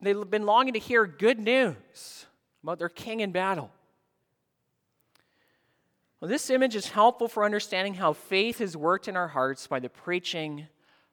they've 0.00 0.30
been 0.30 0.46
longing 0.46 0.74
to 0.74 0.78
hear 0.78 1.04
good 1.04 1.40
news 1.40 2.26
about 2.62 2.78
their 2.78 2.88
king 2.88 3.18
in 3.18 3.32
battle. 3.32 3.72
Well, 6.20 6.28
this 6.28 6.48
image 6.48 6.76
is 6.76 6.90
helpful 6.90 7.26
for 7.26 7.44
understanding 7.44 7.94
how 7.94 8.12
faith 8.12 8.60
is 8.60 8.76
worked 8.76 9.08
in 9.08 9.16
our 9.16 9.26
hearts 9.26 9.66
by 9.66 9.80
the 9.80 9.88
preaching 9.88 10.68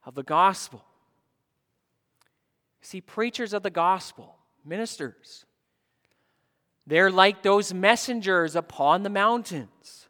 of 0.06 0.14
the 0.14 0.22
gospel. 0.22 0.86
See, 2.82 3.02
preachers 3.02 3.52
of 3.52 3.64
the 3.64 3.72
gospel, 3.72 4.36
ministers, 4.64 5.46
they're 6.86 7.12
like 7.12 7.42
those 7.42 7.74
messengers 7.74 8.56
upon 8.56 9.04
the 9.04 9.10
mountains. 9.10 10.08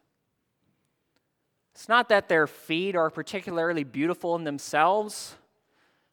It's 1.74 1.90
not 1.90 2.10
that 2.10 2.30
their 2.30 2.48
feet 2.48 2.96
are 2.96 3.10
particularly 3.10 3.84
beautiful 3.84 4.36
in 4.36 4.44
themselves, 4.44 5.36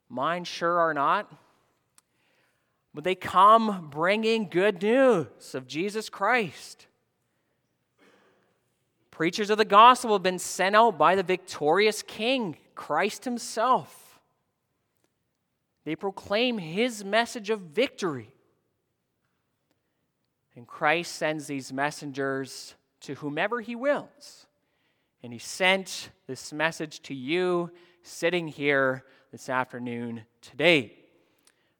mine 0.09 0.45
sure 0.45 0.79
are 0.79 0.95
not. 0.95 1.33
But 2.93 3.05
they 3.05 3.15
come 3.15 3.89
bringing 3.91 4.49
good 4.49 4.83
news 4.83 5.55
of 5.55 5.67
Jesus 5.67 6.09
Christ. 6.09 6.89
Preachers 9.11 9.51
of 9.51 9.59
the 9.59 9.65
gospel 9.65 10.15
have 10.15 10.23
been 10.23 10.39
sent 10.39 10.75
out 10.75 10.99
by 10.99 11.15
the 11.15 11.23
victorious 11.23 12.03
King, 12.03 12.57
Christ 12.75 13.25
Himself. 13.25 14.19
They 15.85 15.95
proclaim 15.95 16.59
His 16.59 17.05
message 17.05 17.51
of 17.51 17.61
victory. 17.61 18.35
And 20.57 20.67
Christ 20.67 21.15
sends 21.15 21.47
these 21.47 21.73
messengers 21.73 22.75
to 23.03 23.15
whomever 23.15 23.61
He 23.61 23.75
wills. 23.75 24.47
And 25.23 25.33
he 25.33 25.39
sent 25.39 26.11
this 26.27 26.53
message 26.53 27.01
to 27.03 27.15
you 27.15 27.71
sitting 28.03 28.49
here 28.49 29.05
this 29.31 29.51
afternoon 29.51 30.23
today. 30.41 30.95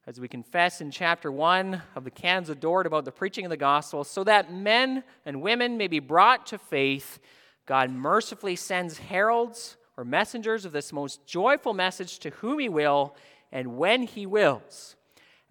As 0.05 0.19
we 0.19 0.27
confess 0.27 0.79
in 0.79 0.91
chapter 0.91 1.31
1 1.31 1.81
of 1.95 2.03
the 2.03 2.11
Canons 2.11 2.53
Dort 2.59 2.85
about 2.85 3.05
the 3.05 3.11
preaching 3.11 3.45
of 3.45 3.49
the 3.49 3.57
gospel, 3.57 4.03
so 4.03 4.23
that 4.25 4.53
men 4.53 5.03
and 5.25 5.41
women 5.41 5.77
may 5.77 5.87
be 5.87 5.99
brought 5.99 6.45
to 6.47 6.59
faith, 6.59 7.19
God 7.65 7.89
mercifully 7.89 8.55
sends 8.55 8.99
heralds 8.99 9.77
or 9.97 10.05
messengers 10.05 10.65
of 10.65 10.71
this 10.71 10.93
most 10.93 11.25
joyful 11.25 11.73
message 11.73 12.19
to 12.19 12.29
whom 12.29 12.59
he 12.59 12.69
will 12.69 13.15
and 13.51 13.77
when 13.77 14.03
he 14.03 14.25
wills. 14.25 14.95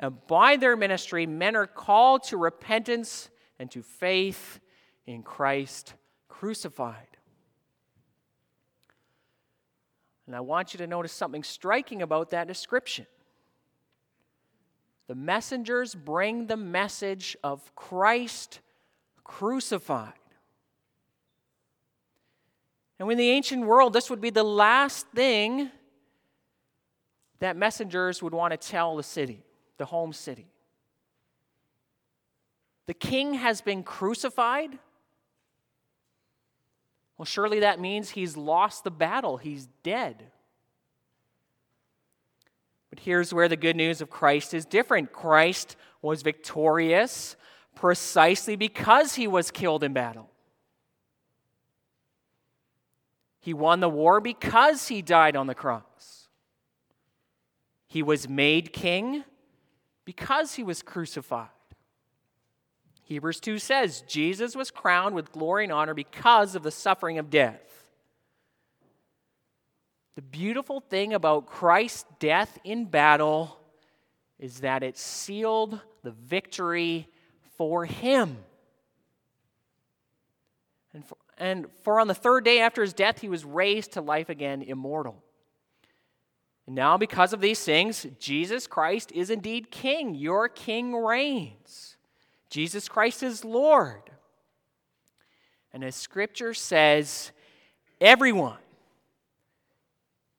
And 0.00 0.16
by 0.26 0.56
their 0.56 0.76
ministry, 0.76 1.26
men 1.26 1.54
are 1.54 1.66
called 1.66 2.24
to 2.24 2.38
repentance 2.38 3.28
and 3.58 3.70
to 3.70 3.82
faith 3.82 4.58
in 5.06 5.22
Christ 5.22 5.94
crucified. 6.28 7.06
And 10.26 10.34
I 10.34 10.40
want 10.40 10.72
you 10.72 10.78
to 10.78 10.86
notice 10.86 11.12
something 11.12 11.42
striking 11.42 12.00
about 12.00 12.30
that 12.30 12.48
description. 12.48 13.06
The 15.06 15.14
messengers 15.14 15.94
bring 15.94 16.46
the 16.46 16.56
message 16.56 17.36
of 17.44 17.74
Christ 17.74 18.60
crucified. 19.22 20.14
And 22.98 23.10
in 23.10 23.18
the 23.18 23.30
ancient 23.30 23.66
world, 23.66 23.92
this 23.92 24.08
would 24.08 24.20
be 24.20 24.30
the 24.30 24.44
last 24.44 25.06
thing 25.08 25.70
that 27.40 27.56
messengers 27.56 28.22
would 28.22 28.32
want 28.32 28.52
to 28.52 28.56
tell 28.56 28.96
the 28.96 29.02
city, 29.02 29.42
the 29.80 29.86
home 29.86 30.12
city. 30.12 30.46
The 32.86 32.92
king 32.92 33.32
has 33.32 33.62
been 33.62 33.82
crucified. 33.82 34.78
Well, 37.16 37.24
surely 37.24 37.60
that 37.60 37.80
means 37.80 38.10
he's 38.10 38.36
lost 38.36 38.84
the 38.84 38.90
battle, 38.90 39.38
he's 39.38 39.68
dead. 39.82 40.22
But 42.90 42.98
here's 43.00 43.32
where 43.32 43.48
the 43.48 43.56
good 43.56 43.74
news 43.74 44.02
of 44.02 44.10
Christ 44.10 44.52
is 44.52 44.66
different 44.66 45.14
Christ 45.14 45.76
was 46.02 46.20
victorious 46.20 47.36
precisely 47.74 48.56
because 48.56 49.14
he 49.14 49.26
was 49.26 49.50
killed 49.50 49.82
in 49.82 49.94
battle. 49.94 50.28
He 53.38 53.54
won 53.54 53.80
the 53.80 53.88
war 53.88 54.20
because 54.20 54.88
he 54.88 55.00
died 55.00 55.36
on 55.36 55.46
the 55.46 55.54
cross. 55.54 56.28
He 57.86 58.02
was 58.02 58.28
made 58.28 58.74
king 58.74 59.24
because 60.10 60.54
he 60.54 60.64
was 60.64 60.82
crucified. 60.82 61.46
Hebrews 63.04 63.38
2 63.38 63.60
says 63.60 64.02
Jesus 64.08 64.56
was 64.56 64.72
crowned 64.72 65.14
with 65.14 65.30
glory 65.30 65.62
and 65.62 65.72
honor 65.72 65.94
because 65.94 66.56
of 66.56 66.64
the 66.64 66.72
suffering 66.72 67.18
of 67.18 67.30
death. 67.30 67.60
The 70.16 70.22
beautiful 70.22 70.80
thing 70.80 71.14
about 71.14 71.46
Christ's 71.46 72.06
death 72.18 72.58
in 72.64 72.86
battle 72.86 73.56
is 74.40 74.62
that 74.62 74.82
it 74.82 74.98
sealed 74.98 75.78
the 76.02 76.10
victory 76.10 77.06
for 77.56 77.84
him. 77.84 78.36
And 80.92 81.04
for, 81.04 81.18
and 81.38 81.66
for 81.82 82.00
on 82.00 82.08
the 82.08 82.14
third 82.14 82.44
day 82.44 82.58
after 82.58 82.82
his 82.82 82.94
death, 82.94 83.20
he 83.20 83.28
was 83.28 83.44
raised 83.44 83.92
to 83.92 84.00
life 84.00 84.28
again, 84.28 84.62
immortal. 84.62 85.22
Now, 86.72 86.96
because 86.96 87.32
of 87.32 87.40
these 87.40 87.64
things, 87.64 88.06
Jesus 88.20 88.68
Christ 88.68 89.10
is 89.10 89.28
indeed 89.28 89.72
king. 89.72 90.14
Your 90.14 90.48
king 90.48 90.94
reigns. 90.94 91.96
Jesus 92.48 92.88
Christ 92.88 93.24
is 93.24 93.44
Lord. 93.44 94.02
And 95.72 95.82
as 95.82 95.96
scripture 95.96 96.54
says, 96.54 97.32
everyone, 98.00 98.60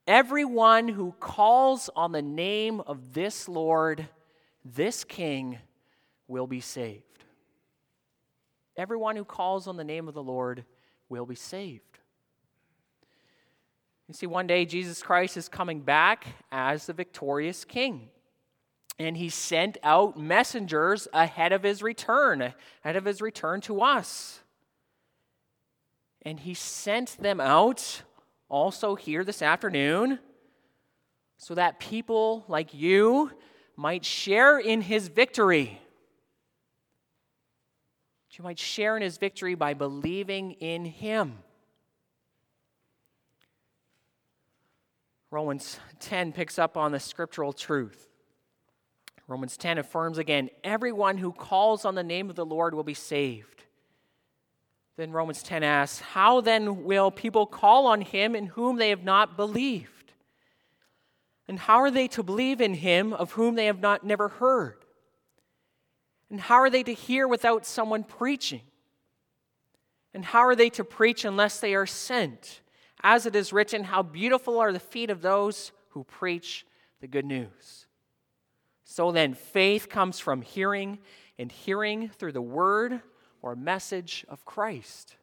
everyone 0.07 0.87
who 0.87 1.13
calls 1.19 1.89
on 1.97 2.13
the 2.13 2.21
name 2.21 2.79
of 2.79 3.13
this 3.13 3.49
Lord, 3.49 4.07
this 4.63 5.03
King, 5.03 5.57
will 6.29 6.47
be 6.47 6.61
saved. 6.61 7.03
Everyone 8.77 9.17
who 9.17 9.25
calls 9.25 9.67
on 9.67 9.75
the 9.75 9.83
name 9.83 10.07
of 10.07 10.13
the 10.13 10.23
Lord 10.23 10.63
will 11.09 11.25
be 11.25 11.35
saved. 11.35 11.90
You 14.11 14.15
see, 14.15 14.27
one 14.27 14.45
day 14.45 14.65
Jesus 14.65 15.01
Christ 15.01 15.37
is 15.37 15.47
coming 15.47 15.79
back 15.79 16.25
as 16.51 16.85
the 16.85 16.91
victorious 16.91 17.63
King 17.63 18.09
and 18.99 19.15
he 19.15 19.29
sent 19.29 19.77
out 19.83 20.19
messengers 20.19 21.07
ahead 21.13 21.53
of 21.53 21.63
his 21.63 21.81
return, 21.81 22.53
ahead 22.83 22.97
of 22.97 23.05
his 23.05 23.21
return 23.21 23.61
to 23.61 23.81
us. 23.81 24.41
And 26.23 26.41
he 26.41 26.53
sent 26.53 27.15
them 27.21 27.39
out 27.39 28.01
also 28.49 28.95
here 28.95 29.23
this 29.23 29.41
afternoon 29.41 30.19
so 31.37 31.55
that 31.55 31.79
people 31.79 32.43
like 32.49 32.73
you 32.73 33.31
might 33.77 34.03
share 34.03 34.59
in 34.59 34.81
his 34.81 35.07
victory. 35.07 35.79
You 38.33 38.43
might 38.43 38.59
share 38.59 38.97
in 38.97 39.03
his 39.03 39.17
victory 39.17 39.55
by 39.55 39.73
believing 39.73 40.51
in 40.59 40.83
him. 40.83 41.37
Romans 45.31 45.79
10 46.01 46.33
picks 46.33 46.59
up 46.59 46.75
on 46.75 46.91
the 46.91 46.99
scriptural 46.99 47.53
truth. 47.53 48.09
Romans 49.27 49.55
10 49.55 49.77
affirms 49.77 50.17
again 50.17 50.49
everyone 50.61 51.17
who 51.17 51.31
calls 51.31 51.85
on 51.85 51.95
the 51.95 52.03
name 52.03 52.29
of 52.29 52.35
the 52.35 52.45
Lord 52.45 52.73
will 52.73 52.83
be 52.83 52.93
saved. 52.93 53.63
Then 54.97 55.11
Romans 55.11 55.41
10 55.41 55.63
asks, 55.63 56.01
How 56.01 56.41
then 56.41 56.83
will 56.83 57.11
people 57.11 57.45
call 57.45 57.87
on 57.87 58.01
him 58.01 58.35
in 58.35 58.47
whom 58.47 58.75
they 58.75 58.89
have 58.89 59.05
not 59.05 59.37
believed? 59.37 60.13
And 61.47 61.57
how 61.59 61.77
are 61.77 61.91
they 61.91 62.09
to 62.09 62.23
believe 62.23 62.59
in 62.59 62.73
him 62.73 63.13
of 63.13 63.31
whom 63.31 63.55
they 63.55 63.65
have 63.65 63.79
not 63.79 64.05
never 64.05 64.27
heard? 64.27 64.83
And 66.29 66.39
how 66.41 66.55
are 66.55 66.69
they 66.69 66.83
to 66.83 66.93
hear 66.93 67.27
without 67.27 67.65
someone 67.65 68.03
preaching? 68.03 68.61
And 70.13 70.25
how 70.25 70.41
are 70.41 70.55
they 70.55 70.69
to 70.71 70.83
preach 70.83 71.23
unless 71.23 71.59
they 71.59 71.73
are 71.73 71.85
sent? 71.85 72.60
As 73.03 73.25
it 73.25 73.35
is 73.35 73.51
written, 73.51 73.83
How 73.83 74.03
beautiful 74.03 74.59
are 74.59 74.71
the 74.71 74.79
feet 74.79 75.09
of 75.09 75.21
those 75.21 75.71
who 75.89 76.03
preach 76.03 76.65
the 76.99 77.07
good 77.07 77.25
news. 77.25 77.87
So 78.83 79.11
then, 79.11 79.33
faith 79.33 79.89
comes 79.89 80.19
from 80.19 80.41
hearing, 80.41 80.99
and 81.39 81.51
hearing 81.51 82.09
through 82.09 82.33
the 82.33 82.41
word 82.41 83.01
or 83.41 83.55
message 83.55 84.25
of 84.29 84.45
Christ. 84.45 85.15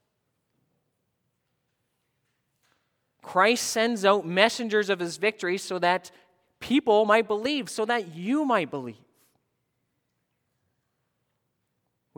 Christ 3.22 3.64
sends 3.64 4.04
out 4.04 4.26
messengers 4.26 4.88
of 4.88 5.00
his 5.00 5.18
victory 5.18 5.58
so 5.58 5.78
that 5.78 6.10
people 6.60 7.04
might 7.04 7.28
believe, 7.28 7.68
so 7.68 7.84
that 7.84 8.14
you 8.14 8.44
might 8.44 8.70
believe. 8.70 8.96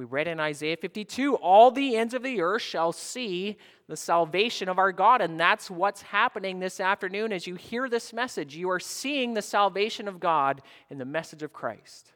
We 0.01 0.07
read 0.07 0.29
in 0.29 0.41
Isaiah 0.41 0.79
52 0.79 1.35
all 1.35 1.71
the 1.71 1.95
ends 1.95 2.15
of 2.15 2.23
the 2.23 2.41
earth 2.41 2.63
shall 2.63 2.91
see 2.91 3.59
the 3.87 3.99
salvation 3.99 4.67
of 4.71 4.79
our 4.79 4.93
God. 4.93 5.21
And 5.21 5.39
that's 5.39 5.71
what's 5.71 6.01
happening 6.01 6.59
this 6.59 6.81
afternoon 6.81 7.35
as 7.35 7.47
you 7.47 7.55
hear 7.55 7.87
this 7.87 8.15
message. 8.15 8.57
You 8.57 8.71
are 8.71 8.81
seeing 8.81 9.35
the 9.35 9.43
salvation 9.43 10.09
of 10.09 10.19
God 10.19 10.63
in 10.89 10.97
the 10.97 11.05
message 11.05 11.43
of 11.43 11.53
Christ. 11.53 12.13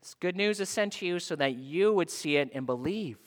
This 0.00 0.14
good 0.14 0.36
news 0.36 0.58
is 0.58 0.70
sent 0.70 0.94
to 0.94 1.06
you 1.06 1.18
so 1.18 1.36
that 1.36 1.54
you 1.56 1.92
would 1.92 2.08
see 2.08 2.38
it 2.38 2.50
and 2.54 2.64
believe. 2.64 3.18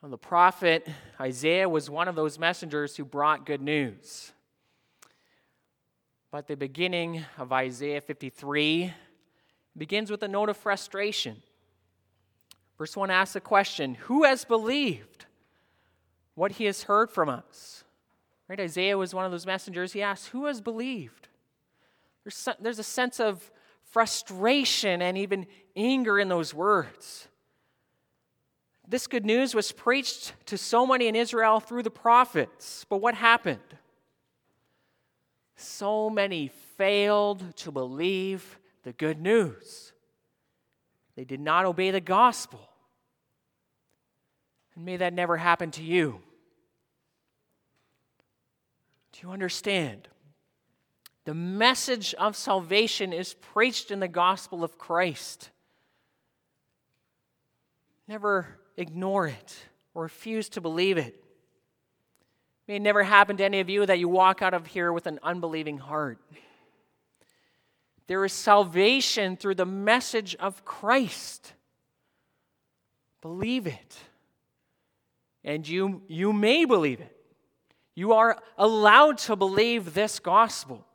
Well, 0.00 0.12
the 0.12 0.16
prophet 0.16 0.86
Isaiah 1.20 1.68
was 1.68 1.90
one 1.90 2.06
of 2.06 2.14
those 2.14 2.38
messengers 2.38 2.96
who 2.96 3.04
brought 3.04 3.44
good 3.44 3.60
news. 3.60 4.30
But 6.32 6.46
the 6.46 6.56
beginning 6.56 7.26
of 7.36 7.52
Isaiah 7.52 8.00
53 8.00 8.90
begins 9.76 10.10
with 10.10 10.22
a 10.22 10.28
note 10.28 10.48
of 10.48 10.56
frustration. 10.56 11.42
Verse 12.78 12.96
1 12.96 13.10
asks 13.10 13.34
the 13.34 13.40
question 13.42 13.96
Who 14.06 14.24
has 14.24 14.46
believed 14.46 15.26
what 16.34 16.52
he 16.52 16.64
has 16.64 16.84
heard 16.84 17.10
from 17.10 17.28
us? 17.28 17.84
Right? 18.48 18.58
Isaiah 18.58 18.96
was 18.96 19.14
one 19.14 19.26
of 19.26 19.30
those 19.30 19.44
messengers. 19.44 19.92
He 19.92 20.00
asks, 20.00 20.28
Who 20.28 20.46
has 20.46 20.62
believed? 20.62 21.28
There's, 22.24 22.48
there's 22.58 22.78
a 22.78 22.82
sense 22.82 23.20
of 23.20 23.50
frustration 23.84 25.02
and 25.02 25.18
even 25.18 25.46
anger 25.76 26.18
in 26.18 26.28
those 26.28 26.54
words. 26.54 27.28
This 28.88 29.06
good 29.06 29.26
news 29.26 29.54
was 29.54 29.70
preached 29.70 30.32
to 30.46 30.56
so 30.56 30.86
many 30.86 31.08
in 31.08 31.14
Israel 31.14 31.60
through 31.60 31.82
the 31.82 31.90
prophets. 31.90 32.86
But 32.88 33.02
what 33.02 33.16
happened? 33.16 33.60
So 35.62 36.10
many 36.10 36.48
failed 36.76 37.56
to 37.58 37.70
believe 37.70 38.58
the 38.82 38.92
good 38.92 39.20
news. 39.20 39.92
They 41.14 41.24
did 41.24 41.40
not 41.40 41.64
obey 41.64 41.90
the 41.90 42.00
gospel. 42.00 42.68
And 44.74 44.84
may 44.84 44.96
that 44.96 45.12
never 45.12 45.36
happen 45.36 45.70
to 45.72 45.82
you. 45.82 46.20
Do 49.12 49.20
you 49.22 49.32
understand? 49.32 50.08
The 51.24 51.34
message 51.34 52.14
of 52.14 52.34
salvation 52.34 53.12
is 53.12 53.34
preached 53.34 53.90
in 53.90 54.00
the 54.00 54.08
gospel 54.08 54.64
of 54.64 54.78
Christ. 54.78 55.50
Never 58.08 58.58
ignore 58.76 59.28
it 59.28 59.56
or 59.94 60.02
refuse 60.02 60.48
to 60.50 60.60
believe 60.60 60.98
it. 60.98 61.21
May 62.68 62.76
it 62.76 62.82
never 62.82 63.02
happen 63.02 63.36
to 63.38 63.44
any 63.44 63.60
of 63.60 63.68
you 63.68 63.84
that 63.86 63.98
you 63.98 64.08
walk 64.08 64.42
out 64.42 64.54
of 64.54 64.66
here 64.66 64.92
with 64.92 65.06
an 65.06 65.18
unbelieving 65.22 65.78
heart. 65.78 66.18
There 68.06 68.24
is 68.24 68.32
salvation 68.32 69.36
through 69.36 69.56
the 69.56 69.66
message 69.66 70.34
of 70.36 70.64
Christ. 70.64 71.52
Believe 73.20 73.66
it. 73.66 73.96
And 75.44 75.66
you, 75.66 76.02
you 76.08 76.32
may 76.32 76.64
believe 76.64 77.00
it. 77.00 77.16
You 77.94 78.12
are 78.12 78.38
allowed 78.56 79.18
to 79.18 79.36
believe 79.36 79.94
this 79.94 80.18
gospel. 80.18 80.86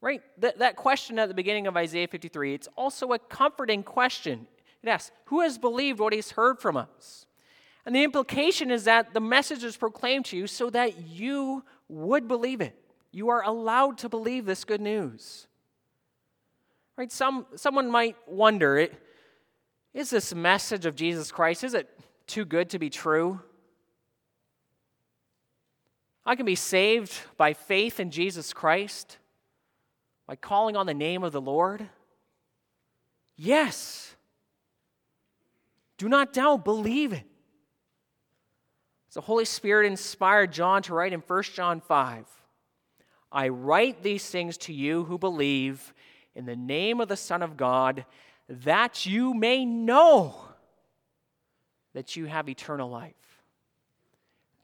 Right? 0.00 0.22
That, 0.38 0.58
that 0.58 0.76
question 0.76 1.18
at 1.18 1.28
the 1.28 1.34
beginning 1.34 1.66
of 1.66 1.76
Isaiah 1.76 2.08
53, 2.08 2.54
it's 2.54 2.68
also 2.76 3.12
a 3.12 3.18
comforting 3.18 3.82
question. 3.82 4.46
It 4.82 4.88
asks, 4.88 5.10
Who 5.26 5.40
has 5.40 5.58
believed 5.58 5.98
what 5.98 6.12
he's 6.12 6.32
heard 6.32 6.60
from 6.60 6.76
us? 6.76 7.25
And 7.86 7.94
the 7.94 8.02
implication 8.02 8.72
is 8.72 8.84
that 8.84 9.14
the 9.14 9.20
message 9.20 9.62
is 9.62 9.76
proclaimed 9.76 10.24
to 10.26 10.36
you 10.36 10.48
so 10.48 10.68
that 10.70 11.06
you 11.06 11.62
would 11.88 12.26
believe 12.26 12.60
it. 12.60 12.76
You 13.12 13.28
are 13.28 13.44
allowed 13.44 13.98
to 13.98 14.08
believe 14.08 14.44
this 14.44 14.64
good 14.64 14.80
news. 14.80 15.46
Right? 16.96 17.12
Some, 17.12 17.46
someone 17.54 17.88
might 17.88 18.16
wonder 18.26 18.88
is 19.94 20.10
this 20.10 20.34
message 20.34 20.84
of 20.84 20.96
Jesus 20.96 21.30
Christ, 21.30 21.62
is 21.62 21.74
it 21.74 21.88
too 22.26 22.44
good 22.44 22.70
to 22.70 22.78
be 22.78 22.90
true? 22.90 23.40
I 26.26 26.34
can 26.34 26.44
be 26.44 26.56
saved 26.56 27.14
by 27.36 27.54
faith 27.54 28.00
in 28.00 28.10
Jesus 28.10 28.52
Christ, 28.52 29.18
by 30.26 30.34
calling 30.34 30.76
on 30.76 30.86
the 30.86 30.92
name 30.92 31.22
of 31.22 31.30
the 31.30 31.40
Lord. 31.40 31.88
Yes. 33.36 34.16
Do 35.98 36.08
not 36.08 36.32
doubt, 36.32 36.64
believe 36.64 37.12
it. 37.12 37.24
The 39.16 39.22
Holy 39.22 39.46
Spirit 39.46 39.86
inspired 39.86 40.52
John 40.52 40.82
to 40.82 40.94
write 40.94 41.14
in 41.14 41.20
1 41.20 41.42
John 41.54 41.80
5 41.80 42.26
I 43.32 43.48
write 43.48 44.02
these 44.02 44.28
things 44.28 44.58
to 44.58 44.74
you 44.74 45.04
who 45.04 45.16
believe 45.16 45.94
in 46.34 46.44
the 46.44 46.54
name 46.54 47.00
of 47.00 47.08
the 47.08 47.16
Son 47.16 47.42
of 47.42 47.56
God, 47.56 48.04
that 48.46 49.06
you 49.06 49.32
may 49.32 49.64
know 49.64 50.34
that 51.94 52.14
you 52.14 52.26
have 52.26 52.50
eternal 52.50 52.90
life. 52.90 53.14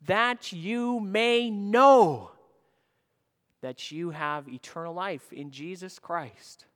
That 0.04 0.52
you 0.52 1.00
may 1.00 1.50
know 1.50 2.30
that 3.62 3.90
you 3.90 4.10
have 4.10 4.50
eternal 4.50 4.92
life 4.92 5.32
in 5.32 5.50
Jesus 5.50 5.98
Christ. 5.98 6.66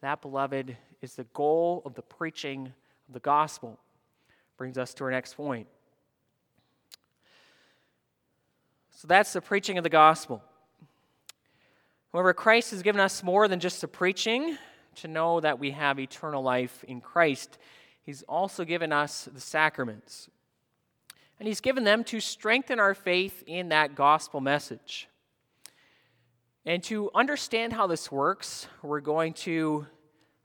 That, 0.00 0.22
beloved, 0.22 0.74
is 1.02 1.16
the 1.16 1.26
goal 1.34 1.82
of 1.84 1.92
the 1.92 2.02
preaching 2.02 2.72
of 3.08 3.12
the 3.12 3.20
gospel. 3.20 3.78
Brings 4.56 4.78
us 4.78 4.94
to 4.94 5.04
our 5.04 5.10
next 5.10 5.34
point. 5.34 5.68
So 8.98 9.06
that's 9.06 9.32
the 9.32 9.40
preaching 9.40 9.78
of 9.78 9.84
the 9.84 9.90
gospel. 9.90 10.42
However, 12.12 12.34
Christ 12.34 12.72
has 12.72 12.82
given 12.82 13.00
us 13.00 13.22
more 13.22 13.46
than 13.46 13.60
just 13.60 13.80
the 13.80 13.86
preaching 13.86 14.58
to 14.96 15.06
know 15.06 15.38
that 15.38 15.60
we 15.60 15.70
have 15.70 16.00
eternal 16.00 16.42
life 16.42 16.82
in 16.82 17.00
Christ. 17.00 17.58
He's 18.02 18.24
also 18.24 18.64
given 18.64 18.92
us 18.92 19.28
the 19.32 19.40
sacraments. 19.40 20.28
And 21.38 21.46
He's 21.46 21.60
given 21.60 21.84
them 21.84 22.02
to 22.06 22.18
strengthen 22.18 22.80
our 22.80 22.92
faith 22.92 23.44
in 23.46 23.68
that 23.68 23.94
gospel 23.94 24.40
message. 24.40 25.06
And 26.66 26.82
to 26.82 27.08
understand 27.14 27.74
how 27.74 27.86
this 27.86 28.10
works, 28.10 28.66
we're 28.82 28.98
going 28.98 29.34
to 29.34 29.86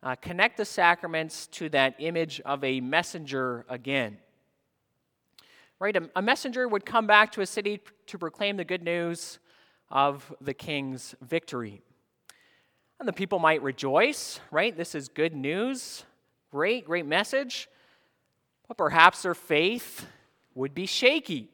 uh, 0.04 0.14
connect 0.18 0.58
the 0.58 0.66
sacraments 0.66 1.48
to 1.48 1.70
that 1.70 1.96
image 1.98 2.40
of 2.42 2.64
a 2.64 2.82
messenger 2.82 3.66
again. 3.68 4.20
Right? 5.80 5.96
A, 5.96 6.10
a 6.16 6.22
messenger 6.22 6.68
would 6.68 6.86
come 6.86 7.08
back 7.08 7.32
to 7.34 7.42
a 7.42 7.46
city 7.46 7.82
to 8.08 8.18
proclaim 8.18 8.58
the 8.58 8.64
good 8.64 8.84
news 8.84 9.40
of 9.90 10.34
the 10.42 10.54
king's 10.54 11.16
victory. 11.22 11.82
And 13.00 13.08
the 13.08 13.14
people 13.14 13.40
might 13.40 13.62
rejoice, 13.62 14.40
right? 14.50 14.76
This 14.76 14.96
is 14.96 15.10
good 15.10 15.36
news. 15.36 16.04
Great, 16.52 16.86
great 16.86 17.06
message. 17.06 17.68
But 18.68 18.78
perhaps 18.78 19.24
their 19.24 19.36
faith 19.36 20.06
would 20.56 20.74
be 20.74 20.86
shaky. 20.86 21.50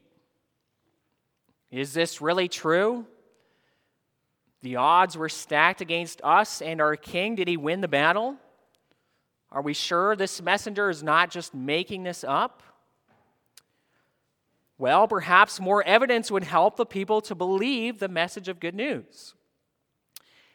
Is 1.71 1.93
this 1.93 2.21
really 2.21 2.47
true? 2.47 3.05
The 4.61 4.75
odds 4.75 5.17
were 5.17 5.29
stacked 5.29 5.81
against 5.81 6.21
us 6.23 6.61
and 6.61 6.81
our 6.81 6.95
king. 6.95 7.35
Did 7.35 7.47
he 7.47 7.57
win 7.57 7.81
the 7.81 7.87
battle? 7.87 8.35
Are 9.51 9.61
we 9.61 9.73
sure 9.73 10.15
this 10.15 10.41
messenger 10.41 10.89
is 10.89 11.01
not 11.01 11.31
just 11.31 11.53
making 11.53 12.03
this 12.03 12.23
up? 12.27 12.61
Well, 14.79 15.09
perhaps 15.09 15.59
more 15.59 15.83
evidence 15.83 16.31
would 16.31 16.45
help 16.45 16.77
the 16.77 16.85
people 16.85 17.19
to 17.23 17.35
believe 17.35 17.99
the 17.99 18.07
message 18.07 18.47
of 18.47 18.61
good 18.61 18.73
news. 18.73 19.35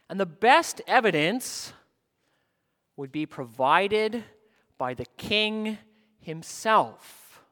And 0.09 0.19
the 0.19 0.27
best 0.27 0.81
evidence 0.87 1.75
would 2.97 3.13
be 3.13 3.27
provided 3.27 4.25
by 4.79 4.95
the 4.95 5.05
king 5.19 5.77
himself. 6.21 7.43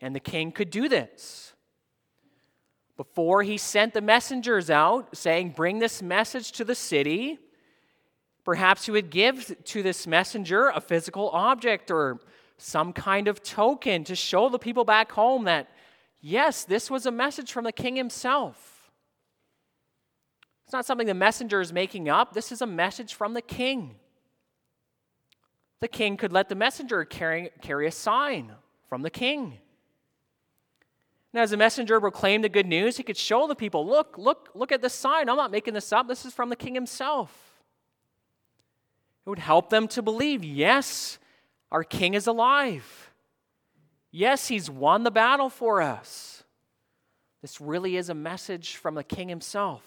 And 0.00 0.12
the 0.12 0.20
king 0.20 0.50
could 0.50 0.70
do 0.70 0.88
this. 0.88 1.52
Before 2.96 3.44
he 3.44 3.58
sent 3.58 3.94
the 3.94 4.00
messengers 4.00 4.70
out 4.70 5.16
saying, 5.16 5.50
Bring 5.50 5.78
this 5.78 6.02
message 6.02 6.50
to 6.52 6.64
the 6.64 6.74
city, 6.74 7.38
perhaps 8.44 8.86
he 8.86 8.90
would 8.90 9.10
give 9.10 9.54
to 9.66 9.84
this 9.84 10.04
messenger 10.04 10.68
a 10.68 10.80
physical 10.80 11.30
object 11.30 11.92
or 11.92 12.18
some 12.56 12.92
kind 12.92 13.28
of 13.28 13.42
token 13.42 14.04
to 14.04 14.14
show 14.14 14.48
the 14.48 14.58
people 14.58 14.84
back 14.84 15.12
home 15.12 15.44
that, 15.44 15.68
yes, 16.20 16.64
this 16.64 16.90
was 16.90 17.06
a 17.06 17.10
message 17.10 17.52
from 17.52 17.64
the 17.64 17.72
king 17.72 17.96
himself. 17.96 18.90
It's 20.64 20.72
not 20.72 20.86
something 20.86 21.06
the 21.06 21.14
messenger 21.14 21.60
is 21.60 21.72
making 21.72 22.08
up, 22.08 22.32
this 22.32 22.52
is 22.52 22.62
a 22.62 22.66
message 22.66 23.14
from 23.14 23.34
the 23.34 23.42
king. 23.42 23.96
The 25.80 25.88
king 25.88 26.16
could 26.16 26.32
let 26.32 26.48
the 26.48 26.54
messenger 26.54 27.04
carry, 27.04 27.50
carry 27.60 27.86
a 27.86 27.90
sign 27.90 28.52
from 28.88 29.02
the 29.02 29.10
king. 29.10 29.58
And 31.32 31.42
as 31.42 31.50
the 31.50 31.56
messenger 31.56 32.00
proclaimed 32.00 32.44
the 32.44 32.48
good 32.48 32.66
news, 32.66 32.96
he 32.96 33.02
could 33.02 33.16
show 33.16 33.48
the 33.48 33.56
people, 33.56 33.84
look, 33.84 34.16
look, 34.16 34.50
look 34.54 34.70
at 34.70 34.80
this 34.80 34.94
sign. 34.94 35.28
I'm 35.28 35.36
not 35.36 35.50
making 35.50 35.74
this 35.74 35.92
up. 35.92 36.06
This 36.06 36.24
is 36.24 36.32
from 36.32 36.48
the 36.48 36.56
king 36.56 36.74
himself. 36.74 37.60
It 39.26 39.30
would 39.30 39.40
help 39.40 39.68
them 39.68 39.88
to 39.88 40.00
believe, 40.00 40.44
yes, 40.44 41.18
our 41.74 41.82
king 41.82 42.14
is 42.14 42.28
alive. 42.28 43.10
Yes, 44.12 44.46
he's 44.46 44.70
won 44.70 45.02
the 45.02 45.10
battle 45.10 45.50
for 45.50 45.82
us. 45.82 46.44
This 47.42 47.60
really 47.60 47.96
is 47.96 48.08
a 48.08 48.14
message 48.14 48.76
from 48.76 48.94
the 48.94 49.02
king 49.02 49.28
himself. 49.28 49.82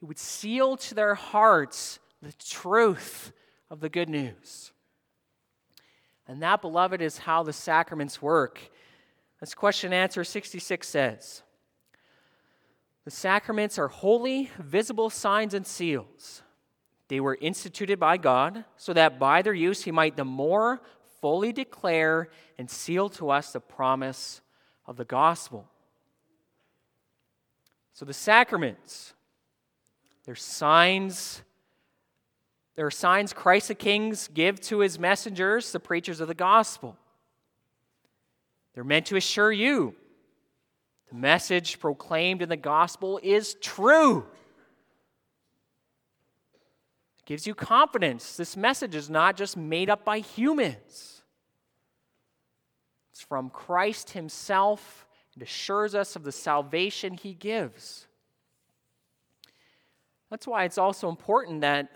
It 0.00 0.04
would 0.04 0.20
seal 0.20 0.76
to 0.76 0.94
their 0.94 1.16
hearts 1.16 1.98
the 2.22 2.32
truth 2.34 3.32
of 3.72 3.80
the 3.80 3.88
good 3.88 4.08
news. 4.08 4.70
And 6.28 6.40
that, 6.42 6.62
beloved, 6.62 7.02
is 7.02 7.18
how 7.18 7.42
the 7.42 7.52
sacraments 7.52 8.22
work. 8.22 8.60
As 9.42 9.52
question 9.52 9.92
answer 9.92 10.22
66 10.22 10.86
says 10.86 11.42
The 13.04 13.10
sacraments 13.10 13.80
are 13.80 13.88
holy, 13.88 14.48
visible 14.60 15.10
signs 15.10 15.54
and 15.54 15.66
seals. 15.66 16.42
They 17.10 17.18
were 17.18 17.36
instituted 17.40 17.98
by 17.98 18.18
God 18.18 18.64
so 18.76 18.92
that 18.92 19.18
by 19.18 19.42
their 19.42 19.52
use 19.52 19.82
he 19.82 19.90
might 19.90 20.16
the 20.16 20.24
more 20.24 20.80
fully 21.20 21.52
declare 21.52 22.28
and 22.56 22.70
seal 22.70 23.08
to 23.10 23.30
us 23.30 23.52
the 23.52 23.58
promise 23.58 24.40
of 24.86 24.96
the 24.96 25.04
gospel. 25.04 25.66
So 27.94 28.04
the 28.04 28.14
sacraments, 28.14 29.12
they're 30.24 30.36
signs. 30.36 31.42
There 32.76 32.86
are 32.86 32.92
signs 32.92 33.32
Christ 33.32 33.66
the 33.66 33.74
Kings 33.74 34.28
give 34.32 34.60
to 34.60 34.78
his 34.78 34.96
messengers, 34.96 35.72
the 35.72 35.80
preachers 35.80 36.20
of 36.20 36.28
the 36.28 36.34
gospel. 36.34 36.96
They're 38.72 38.84
meant 38.84 39.06
to 39.06 39.16
assure 39.16 39.50
you 39.50 39.96
the 41.08 41.16
message 41.16 41.80
proclaimed 41.80 42.40
in 42.40 42.48
the 42.48 42.56
gospel 42.56 43.18
is 43.20 43.54
true. 43.54 44.26
Gives 47.30 47.46
you 47.46 47.54
confidence. 47.54 48.36
This 48.36 48.56
message 48.56 48.96
is 48.96 49.08
not 49.08 49.36
just 49.36 49.56
made 49.56 49.88
up 49.88 50.04
by 50.04 50.18
humans, 50.18 51.22
it's 53.12 53.22
from 53.22 53.50
Christ 53.50 54.10
Himself 54.10 55.06
and 55.34 55.42
assures 55.44 55.94
us 55.94 56.16
of 56.16 56.24
the 56.24 56.32
salvation 56.32 57.14
He 57.14 57.34
gives. 57.34 58.08
That's 60.28 60.44
why 60.48 60.64
it's 60.64 60.78
also 60.78 61.08
important 61.08 61.60
that 61.60 61.88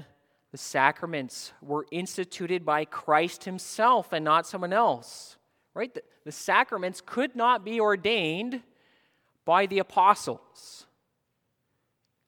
the 0.52 0.58
sacraments 0.58 1.52
were 1.60 1.84
instituted 1.90 2.64
by 2.64 2.84
Christ 2.84 3.42
Himself 3.42 4.12
and 4.12 4.24
not 4.24 4.46
someone 4.46 4.72
else 4.72 5.36
right? 5.74 5.92
The, 5.92 6.02
the 6.24 6.32
sacraments 6.32 7.02
could 7.04 7.36
not 7.36 7.64
be 7.64 7.80
ordained 7.80 8.62
by 9.44 9.66
the 9.66 9.80
apostles. 9.80 10.86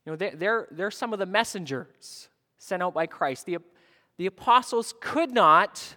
You 0.05 0.13
know, 0.13 0.17
they're, 0.17 0.35
they're, 0.35 0.69
they're 0.73 0.91
some 0.91 1.13
of 1.13 1.21
the 1.21 1.27
messengers 1.27 2.29
sent 2.67 2.83
out 2.83 2.95
by 2.95 3.07
Christ. 3.07 3.47
The, 3.47 3.59
the 4.17 4.27
apostles 4.27 4.95
could 5.01 5.33
not 5.33 5.97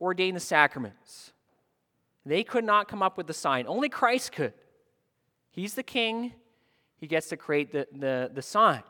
ordain 0.00 0.34
the 0.34 0.40
sacraments. 0.40 1.32
They 2.26 2.44
could 2.44 2.64
not 2.64 2.88
come 2.88 3.02
up 3.02 3.16
with 3.16 3.26
the 3.26 3.34
sign. 3.34 3.66
Only 3.66 3.88
Christ 3.88 4.32
could. 4.32 4.52
He's 5.50 5.74
the 5.74 5.82
king. 5.82 6.32
He 6.98 7.06
gets 7.06 7.28
to 7.28 7.36
create 7.36 7.72
the, 7.72 7.86
the, 7.92 8.30
the 8.32 8.42
sign. 8.42 8.82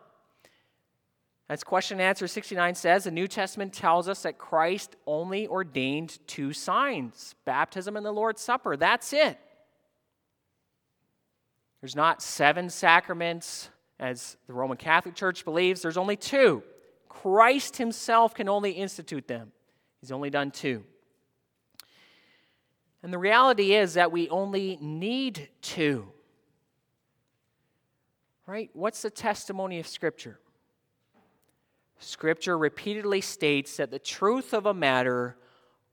As 1.48 1.64
question 1.64 1.98
and 1.98 2.06
answer 2.06 2.28
69 2.28 2.74
says, 2.74 3.04
the 3.04 3.10
New 3.10 3.26
Testament 3.26 3.72
tells 3.72 4.08
us 4.08 4.22
that 4.22 4.38
Christ 4.38 4.94
only 5.06 5.48
ordained 5.48 6.18
two 6.26 6.52
signs 6.52 7.34
baptism 7.44 7.96
and 7.96 8.04
the 8.04 8.12
Lord's 8.12 8.40
Supper. 8.40 8.76
That's 8.76 9.12
it. 9.12 9.38
There's 11.80 11.96
not 11.96 12.22
seven 12.22 12.68
sacraments 12.68 13.70
as 13.98 14.36
the 14.46 14.52
Roman 14.52 14.76
Catholic 14.76 15.14
Church 15.14 15.44
believes, 15.44 15.82
there's 15.82 15.96
only 15.96 16.16
two. 16.16 16.62
Christ 17.10 17.76
himself 17.76 18.34
can 18.34 18.48
only 18.48 18.70
institute 18.70 19.28
them, 19.28 19.52
he's 20.00 20.12
only 20.12 20.30
done 20.30 20.50
two. 20.50 20.84
And 23.02 23.12
the 23.12 23.18
reality 23.18 23.74
is 23.74 23.94
that 23.94 24.12
we 24.12 24.28
only 24.30 24.78
need 24.80 25.48
two. 25.60 26.12
Right? 28.46 28.70
What's 28.72 29.02
the 29.02 29.10
testimony 29.10 29.78
of 29.78 29.86
Scripture? 29.86 30.38
Scripture 31.98 32.56
repeatedly 32.56 33.20
states 33.20 33.76
that 33.76 33.90
the 33.90 33.98
truth 33.98 34.54
of 34.54 34.66
a 34.66 34.74
matter 34.74 35.36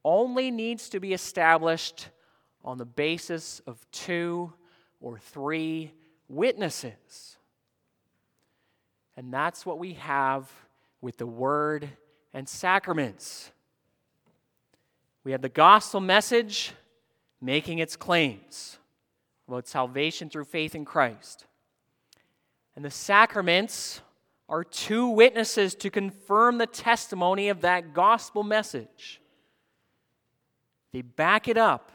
only 0.04 0.52
needs 0.52 0.90
to 0.90 1.00
be 1.00 1.14
established 1.14 2.10
on 2.64 2.78
the 2.78 2.86
basis 2.86 3.60
of 3.68 3.86
two 3.92 4.54
or 5.00 5.18
three 5.18 5.94
witnesses. 6.28 7.38
And 9.16 9.34
that's 9.34 9.66
what 9.66 9.80
we 9.80 9.94
have 9.94 10.50
with 11.02 11.18
the 11.18 11.28
Word 11.28 11.90
and 12.34 12.48
sacraments. 12.48 13.52
We 15.24 15.32
have 15.32 15.42
the 15.42 15.50
gospel 15.50 16.00
message 16.00 16.74
making 17.42 17.80
its 17.80 17.96
claims 17.96 18.78
about 19.48 19.68
salvation 19.68 20.30
through 20.30 20.46
faith 20.46 20.76
in 20.76 20.86
Christ. 20.86 21.46
And 22.76 22.84
the 22.84 22.92
sacraments 22.92 24.02
are 24.50 24.64
two 24.64 25.10
witnesses 25.10 25.76
to 25.76 25.90
confirm 25.90 26.58
the 26.58 26.68
testimony 26.68 27.50
of 27.50 27.62
that 27.62 27.94
gospel 27.94 28.44
message. 28.44 29.20
They 30.94 31.02
back 31.02 31.48
it 31.48 31.58
up 31.58 31.92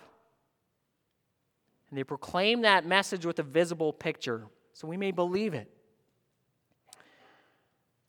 and 1.89 1.99
they 1.99 2.05
proclaim 2.05 2.63
that 2.63 2.87
message 2.87 3.27
with 3.27 3.39
a 3.39 3.43
visible 3.43 3.93
picture 3.93 4.47
so 4.73 4.89
we 4.89 4.97
may 4.97 5.11
believe 5.11 5.55
it. 5.55 5.71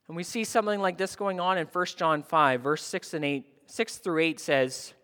And 0.08 0.16
we 0.16 0.22
see 0.22 0.44
something 0.44 0.80
like 0.80 0.98
this 0.98 1.16
going 1.16 1.40
on 1.40 1.58
in 1.58 1.66
1 1.66 1.86
John 1.96 2.22
5, 2.22 2.60
verse 2.60 2.82
6 2.82 3.14
and 3.14 3.24
8, 3.24 3.44
6 3.66 3.96
through 3.96 4.22
8 4.22 4.40
says, 4.40 4.94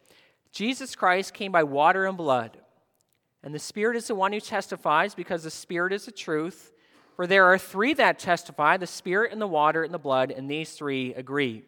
Jesus 0.52 0.94
Christ 0.94 1.32
came 1.32 1.52
by 1.52 1.62
water 1.62 2.06
and 2.06 2.16
blood, 2.16 2.58
and 3.42 3.54
the 3.54 3.58
Spirit 3.58 3.96
is 3.96 4.08
the 4.08 4.14
one 4.14 4.32
who 4.32 4.40
testifies 4.40 5.14
because 5.14 5.44
the 5.44 5.50
Spirit 5.50 5.92
is 5.92 6.04
the 6.04 6.12
truth. 6.12 6.72
For 7.16 7.26
there 7.26 7.46
are 7.46 7.58
three 7.58 7.94
that 7.94 8.18
testify 8.18 8.76
the 8.76 8.86
Spirit 8.86 9.32
and 9.32 9.40
the 9.40 9.46
water 9.46 9.82
and 9.82 9.94
the 9.94 9.98
blood, 9.98 10.30
and 10.30 10.50
these 10.50 10.72
three 10.72 11.14
agree. 11.14 11.64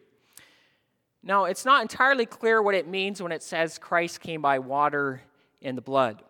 Now, 1.22 1.44
it's 1.44 1.64
not 1.64 1.82
entirely 1.82 2.26
clear 2.26 2.60
what 2.60 2.74
it 2.74 2.88
means 2.88 3.22
when 3.22 3.32
it 3.32 3.42
says 3.42 3.78
Christ 3.78 4.20
came 4.20 4.42
by 4.42 4.58
water 4.58 5.22
and 5.62 5.78
the 5.78 5.82
blood. 5.82 6.22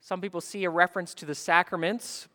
Some 0.00 0.20
people 0.20 0.40
see 0.40 0.64
a 0.64 0.70
reference 0.70 1.14
to 1.14 1.26
the 1.26 1.34
sacraments. 1.34 2.28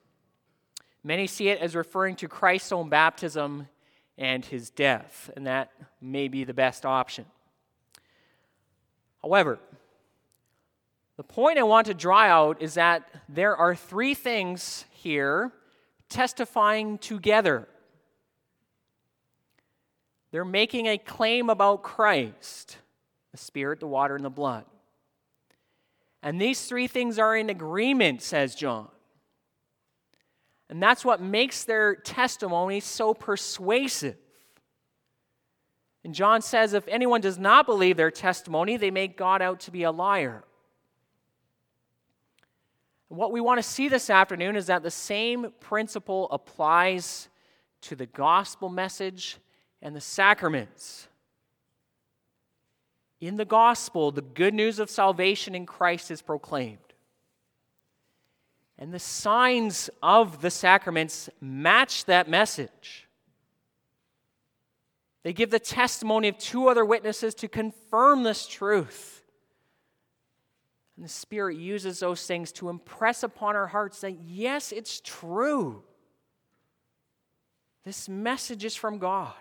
Many 1.04 1.28
see 1.28 1.50
it 1.50 1.60
as 1.60 1.76
referring 1.76 2.16
to 2.18 2.28
Christ's 2.28 2.72
own 2.72 2.90
baptism 2.90 3.68
and 4.18 4.46
his 4.46 4.70
death, 4.70 5.30
and 5.36 5.48
that 5.48 5.72
may 6.00 6.28
be 6.28 6.44
the 6.44 6.54
best 6.54 6.86
option. 6.86 7.26
However, 9.22 9.60
the 11.18 11.24
point 11.24 11.58
I 11.58 11.64
want 11.64 11.88
to 11.88 11.94
draw 11.94 12.22
out 12.22 12.62
is 12.62 12.76
that 12.76 13.08
there 13.30 13.56
are 13.56 13.76
three 13.76 14.14
things 14.14 14.86
here 14.92 15.52
testifying 16.10 16.98
together. 16.98 17.68
They're 20.32 20.46
making 20.46 20.88
a 20.88 20.98
claim 20.98 21.50
about 21.50 21.84
Christ 21.84 22.78
the 23.32 23.38
Spirit, 23.38 23.80
the 23.80 23.88
water, 23.88 24.16
and 24.16 24.24
the 24.24 24.30
blood. 24.30 24.64
And 26.22 26.40
these 26.40 26.66
three 26.66 26.86
things 26.88 27.18
are 27.18 27.36
in 27.36 27.50
agreement, 27.50 28.22
says 28.22 28.54
John. 28.54 28.90
And 30.70 30.82
that's 30.82 31.06
what 31.06 31.22
makes 31.22 31.64
their 31.64 31.96
testimony 31.96 32.80
so 32.80 33.14
persuasive. 33.14 34.18
And 36.04 36.14
John 36.14 36.42
says 36.42 36.74
if 36.74 36.88
anyone 36.88 37.22
does 37.22 37.38
not 37.38 37.66
believe 37.66 37.98
their 37.98 38.12
testimony, 38.12 38.78
they 38.78 38.92
make 38.92 39.18
God 39.18 39.42
out 39.42 39.62
to 39.62 39.72
be 39.72 39.84
a 39.84 39.92
liar. 39.92 40.44
What 43.08 43.32
we 43.32 43.42
want 43.42 43.60
to 43.60 43.64
see 43.64 43.90
this 43.90 44.10
afternoon 44.10 44.56
is 44.56 44.66
that 44.68 44.82
the 44.82 44.92
same 44.92 45.54
principle 45.60 46.28
applies 46.32 47.30
to 47.82 47.96
the 47.96 48.08
gospel 48.08 48.70
message 48.70 49.38
and 49.82 49.96
the 49.96 50.02
sacraments. 50.02 51.08
In 53.22 53.38
the 53.38 53.46
gospel, 53.46 54.12
the 54.12 54.22
good 54.22 54.54
news 54.54 54.80
of 54.80 54.90
salvation 54.90 55.54
in 55.54 55.66
Christ 55.66 56.10
is 56.10 56.22
proclaimed. 56.22 56.93
And 58.78 58.94
the 58.94 59.00
signs 59.00 59.90
of 60.02 60.42
the 60.42 60.50
sacraments 60.50 61.30
match 61.40 62.06
that 62.06 62.28
message. 62.28 63.08
They 65.24 65.32
give 65.32 65.52
the 65.52 65.60
testimony 65.60 66.28
of 66.28 66.38
two 66.38 66.68
other 66.68 66.84
witnesses 66.84 67.34
to 67.36 67.48
confirm 67.48 68.24
this 68.24 68.46
truth. 68.46 69.24
And 70.96 71.06
the 71.06 71.10
Spirit 71.10 71.58
uses 71.58 72.00
those 72.00 72.26
things 72.26 72.52
to 72.54 72.70
impress 72.70 73.24
upon 73.24 73.56
our 73.56 73.68
hearts 73.68 74.02
that, 74.02 74.20
yes, 74.26 74.72
it's 74.72 75.00
true. 75.00 75.84
This 77.84 78.08
message 78.08 78.66
is 78.66 78.76
from 78.76 78.98
God. 78.98 79.34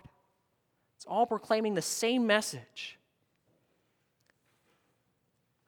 It's 0.97 1.07
all 1.07 1.27
proclaiming 1.27 1.75
the 1.75 1.83
same 1.83 2.27
message. 2.27 2.99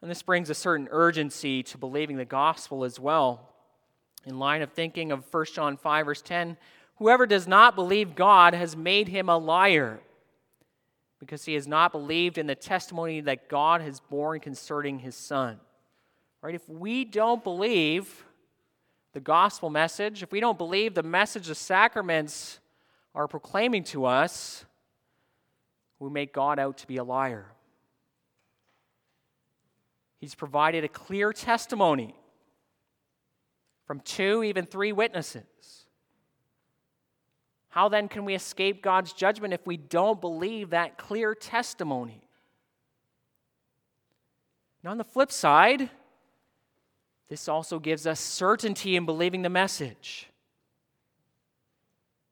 And 0.00 0.10
this 0.10 0.22
brings 0.22 0.50
a 0.50 0.54
certain 0.54 0.88
urgency 0.90 1.62
to 1.64 1.78
believing 1.78 2.16
the 2.16 2.24
gospel 2.24 2.84
as 2.84 3.00
well. 3.00 3.53
In 4.26 4.38
line 4.38 4.62
of 4.62 4.72
thinking 4.72 5.12
of 5.12 5.24
1 5.32 5.46
John 5.54 5.76
5, 5.76 6.06
verse 6.06 6.22
10, 6.22 6.56
whoever 6.96 7.26
does 7.26 7.46
not 7.46 7.74
believe 7.74 8.14
God 8.14 8.54
has 8.54 8.76
made 8.76 9.08
him 9.08 9.28
a 9.28 9.36
liar 9.36 10.00
because 11.20 11.44
he 11.44 11.54
has 11.54 11.66
not 11.66 11.92
believed 11.92 12.38
in 12.38 12.46
the 12.46 12.54
testimony 12.54 13.20
that 13.22 13.48
God 13.48 13.80
has 13.80 14.00
borne 14.00 14.40
concerning 14.40 14.98
his 14.98 15.14
son. 15.14 15.58
Right? 16.42 16.54
If 16.54 16.68
we 16.68 17.04
don't 17.04 17.42
believe 17.42 18.24
the 19.12 19.20
gospel 19.20 19.70
message, 19.70 20.22
if 20.22 20.32
we 20.32 20.40
don't 20.40 20.58
believe 20.58 20.94
the 20.94 21.02
message 21.02 21.46
the 21.46 21.54
sacraments 21.54 22.60
are 23.14 23.28
proclaiming 23.28 23.84
to 23.84 24.04
us, 24.04 24.64
we 25.98 26.10
make 26.10 26.34
God 26.34 26.58
out 26.58 26.78
to 26.78 26.86
be 26.86 26.96
a 26.96 27.04
liar. 27.04 27.46
He's 30.20 30.34
provided 30.34 30.84
a 30.84 30.88
clear 30.88 31.32
testimony 31.32 32.14
from 33.86 34.00
two, 34.00 34.42
even 34.42 34.66
three 34.66 34.92
witnesses. 34.92 35.86
How 37.68 37.88
then 37.88 38.08
can 38.08 38.24
we 38.24 38.34
escape 38.34 38.82
God's 38.82 39.12
judgment 39.12 39.52
if 39.52 39.66
we 39.66 39.76
don't 39.76 40.20
believe 40.20 40.70
that 40.70 40.96
clear 40.96 41.34
testimony? 41.34 42.28
Now, 44.82 44.92
on 44.92 44.98
the 44.98 45.04
flip 45.04 45.32
side, 45.32 45.90
this 47.28 47.48
also 47.48 47.78
gives 47.78 48.06
us 48.06 48.20
certainty 48.20 48.96
in 48.96 49.06
believing 49.06 49.42
the 49.42 49.48
message. 49.48 50.28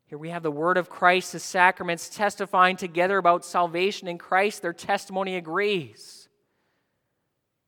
Here 0.07 0.19
we 0.19 0.29
have 0.29 0.43
the 0.43 0.51
word 0.51 0.77
of 0.77 0.91
Christ, 0.91 1.33
the 1.33 1.41
sacraments 1.41 2.11
testifying 2.11 2.77
together 2.77 3.17
about 3.17 3.47
salvation 3.47 4.07
in 4.07 4.19
Christ. 4.19 4.61
Their 4.61 4.75
testimony 4.75 5.37
agrees. 5.37 6.29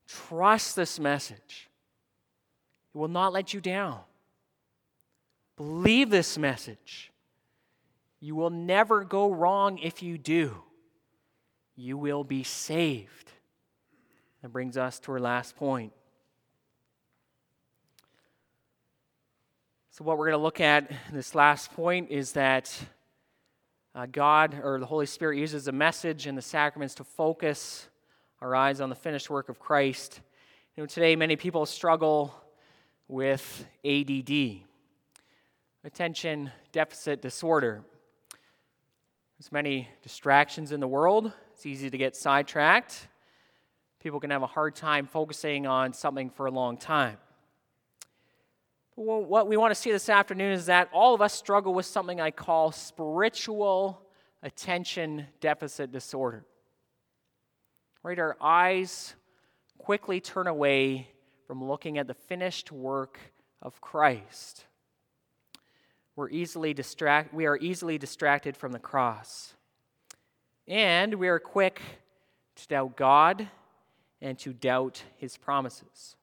Trust 0.07 0.77
this 0.77 1.01
message, 1.01 1.71
it 2.95 2.99
will 2.99 3.09
not 3.09 3.33
let 3.33 3.53
you 3.53 3.61
down. 3.61 4.01
Believe 5.57 6.11
this 6.11 6.39
message. 6.39 7.11
You 8.21 8.35
will 8.35 8.51
never 8.51 9.05
go 9.05 9.31
wrong 9.31 9.79
if 9.79 10.03
you 10.03 10.17
do. 10.17 10.63
You 11.77 11.99
will 11.99 12.25
be 12.25 12.45
saved. 12.45 13.33
That 14.43 14.51
brings 14.51 14.77
us 14.77 14.99
to 15.01 15.13
our 15.13 15.21
last 15.21 15.57
point. 15.57 15.93
So, 19.91 20.05
what 20.05 20.19
we're 20.19 20.27
going 20.27 20.39
to 20.39 20.43
look 20.43 20.61
at 20.61 20.91
in 20.91 21.15
this 21.15 21.35
last 21.35 21.73
point 21.73 22.11
is 22.11 22.33
that 22.33 22.77
uh, 23.95 24.07
God 24.11 24.59
or 24.63 24.81
the 24.81 24.87
Holy 24.87 25.07
Spirit 25.07 25.39
uses 25.39 25.67
the 25.67 25.73
message 25.73 26.27
and 26.27 26.37
the 26.37 26.43
sacraments 26.43 26.95
to 26.97 27.05
focus 27.05 27.89
our 28.41 28.57
eyes 28.57 28.81
on 28.81 28.89
the 28.89 28.97
finished 28.97 29.31
work 29.31 29.49
of 29.49 29.61
Christ. 29.61 30.21
You 30.77 30.83
know, 30.83 30.87
today 30.87 31.15
many 31.15 31.37
people 31.37 31.65
struggle 31.65 32.35
with 33.09 33.67
ADD, 33.85 34.63
attention 35.85 36.51
deficit 36.73 37.21
disorder. 37.21 37.83
There's 39.39 39.53
many 39.53 39.89
distractions 40.03 40.73
in 40.73 40.81
the 40.81 40.89
world. 40.89 41.33
It's 41.53 41.67
easy 41.67 41.91
to 41.91 41.99
get 41.99 42.17
sidetracked. 42.17 43.09
People 44.01 44.21
can 44.21 44.31
have 44.31 44.43
a 44.43 44.47
hard 44.47 44.75
time 44.75 45.07
focusing 45.07 45.67
on 45.67 45.93
something 45.93 46.31
for 46.31 46.47
a 46.47 46.51
long 46.51 46.77
time. 46.77 47.19
Well, 48.97 49.25
what 49.25 49.49
we 49.49 49.57
want 49.57 49.73
to 49.73 49.75
see 49.75 49.91
this 49.91 50.09
afternoon 50.09 50.53
is 50.53 50.67
that 50.67 50.89
all 50.93 51.15
of 51.15 51.21
us 51.21 51.35
struggle 51.35 51.75
with 51.75 51.87
something 51.87 52.21
I 52.21 52.31
call 52.31 52.71
spiritual 52.71 54.01
attention 54.43 55.27
deficit 55.41 55.91
disorder. 55.91 56.45
Right? 58.03 58.19
Our 58.19 58.37
eyes 58.41 59.15
quickly 59.79 60.21
turn 60.21 60.47
away 60.47 61.09
from 61.47 61.63
looking 61.63 61.99
at 61.99 62.07
the 62.07 62.15
finished 62.15 62.73
work 62.73 63.19
of 63.61 63.81
Christ. 63.81 64.65
We're 66.17 66.31
easily 66.31 66.75
distract, 66.75 67.35
we 67.35 67.47
are 67.47 67.57
easily 67.59 67.99
distracted 67.99 68.57
from 68.57 68.73
the 68.73 68.79
cross. 68.79 69.55
And 70.67 71.15
we 71.15 71.29
are 71.29 71.39
quick 71.39 71.83
to 72.57 72.69
doubt 72.69 72.97
God 72.97 73.49
and 74.23 74.39
to 74.39 74.53
doubt 74.53 75.03
his 75.17 75.37
promises. 75.37 76.17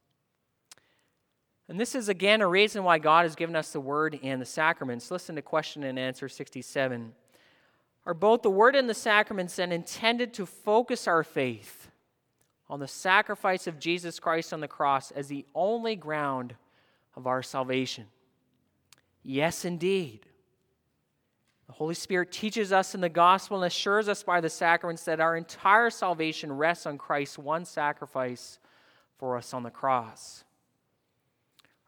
And 1.68 1.80
this 1.80 1.94
is 1.94 2.10
again 2.10 2.42
a 2.42 2.48
reason 2.48 2.84
why 2.84 2.98
God 2.98 3.24
has 3.24 3.36
given 3.36 3.56
us 3.56 3.72
the 3.72 3.80
word 3.80 4.20
and 4.24 4.42
the 4.42 4.46
sacraments. 4.46 5.12
Listen 5.12 5.36
to 5.36 5.42
question 5.42 5.84
and 5.84 6.00
answer 6.00 6.28
67. 6.28 7.14
Are 8.06 8.14
both 8.14 8.42
the 8.42 8.50
word 8.50 8.76
and 8.76 8.90
the 8.90 8.94
sacraments 8.94 9.58
then 9.58 9.72
intended 9.72 10.34
to 10.34 10.46
focus 10.46 11.08
our 11.08 11.24
faith 11.24 11.91
on 12.72 12.80
the 12.80 12.88
sacrifice 12.88 13.68
of 13.68 13.80
Jesus 13.80 14.18
Christ 14.18 14.54
on 14.54 14.62
the 14.62 14.68
cross 14.68 15.12
as 15.12 15.28
the 15.28 15.46
only 15.54 15.98
ground 15.98 16.56
of 17.18 17.28
our 17.28 17.44
salvation? 17.44 18.06
Yes, 19.24 19.66
indeed. 19.66 20.26
The 21.68 21.74
Holy 21.74 21.96
Spirit 21.96 22.32
teaches 22.32 22.72
us 22.72 22.96
in 22.96 23.02
the 23.02 23.10
gospel 23.10 23.58
and 23.58 23.66
assures 23.66 24.08
us 24.08 24.24
by 24.24 24.40
the 24.40 24.50
sacraments 24.50 25.04
that 25.04 25.20
our 25.20 25.36
entire 25.36 25.90
salvation 25.90 26.52
rests 26.52 26.86
on 26.86 26.98
Christ's 26.98 27.38
one 27.38 27.66
sacrifice 27.66 28.58
for 29.18 29.36
us 29.36 29.54
on 29.54 29.64
the 29.64 29.70
cross. 29.70 30.46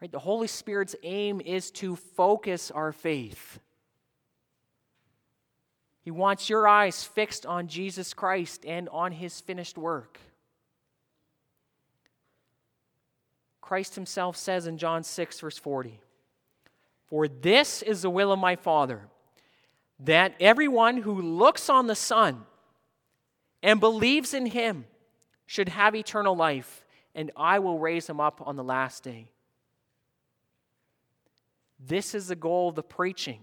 Right? 0.01 0.11
The 0.11 0.19
Holy 0.19 0.47
Spirit's 0.47 0.97
aim 1.01 1.39
is 1.39 1.71
to 1.71 1.95
focus 1.95 2.71
our 2.71 2.91
faith. 2.91 3.59
He 6.01 6.11
wants 6.11 6.49
your 6.49 6.67
eyes 6.67 7.05
fixed 7.05 7.45
on 7.45 7.69
Jesus 7.69 8.13
Christ 8.13 8.65
and 8.65 8.89
on 8.89 9.13
his 9.13 9.39
finished 9.39 9.77
work. 9.77 10.19
Christ 13.63 13.95
himself 13.95 14.35
says 14.35 14.67
in 14.67 14.77
John 14.77 15.03
6, 15.03 15.39
verse 15.39 15.57
40, 15.57 15.97
For 17.07 17.29
this 17.29 17.81
is 17.81 18.01
the 18.01 18.09
will 18.09 18.33
of 18.33 18.37
my 18.37 18.57
Father, 18.57 19.03
that 20.01 20.35
everyone 20.41 20.97
who 20.97 21.21
looks 21.21 21.69
on 21.69 21.87
the 21.87 21.95
Son 21.95 22.43
and 23.63 23.79
believes 23.79 24.33
in 24.33 24.47
him 24.47 24.83
should 25.45 25.69
have 25.69 25.95
eternal 25.95 26.35
life, 26.35 26.83
and 27.15 27.31
I 27.37 27.59
will 27.59 27.79
raise 27.79 28.09
him 28.09 28.19
up 28.19 28.41
on 28.45 28.57
the 28.57 28.65
last 28.65 29.01
day. 29.01 29.29
This 31.79 32.13
is 32.13 32.27
the 32.27 32.35
goal 32.35 32.67
of 32.67 32.75
the 32.75 32.83
preaching. 32.83 33.39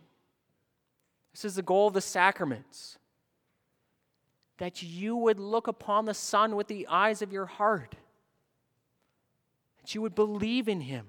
This 1.33 1.47
is 1.47 1.55
the 1.55 1.63
goal 1.63 1.89
of 1.89 1.95
the 1.95 2.03
sacraments. 2.03 2.99
That 4.59 4.83
you 4.83 5.17
would 5.17 5.41
look 5.41 5.67
upon 5.67 6.05
the 6.05 6.13
Son 6.13 6.57
with 6.57 6.69
the 6.69 6.87
eyes 6.89 7.23
of 7.23 7.33
your 7.33 7.47
heart. 7.47 7.95
That 9.81 9.95
you 9.95 10.03
would 10.03 10.15
believe 10.15 10.69
in 10.69 10.81
Him. 10.81 11.07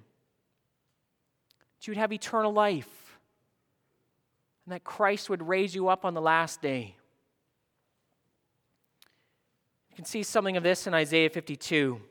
That 1.80 1.88
you 1.88 1.92
would 1.92 2.00
have 2.00 2.14
eternal 2.14 2.54
life. 2.54 3.20
And 4.66 4.74
that 4.74 4.84
Christ 4.84 5.30
would 5.30 5.48
raise 5.48 5.74
you 5.76 5.90
up 5.90 6.06
on 6.06 6.14
the 6.14 6.22
last 6.22 6.62
day. 6.62 6.96
You 9.90 9.96
can 9.96 10.06
see 10.06 10.24
something 10.24 10.56
of 10.56 10.64
this 10.64 10.88
in 10.88 10.94
Isaiah 10.94 11.30
52. 11.30 12.02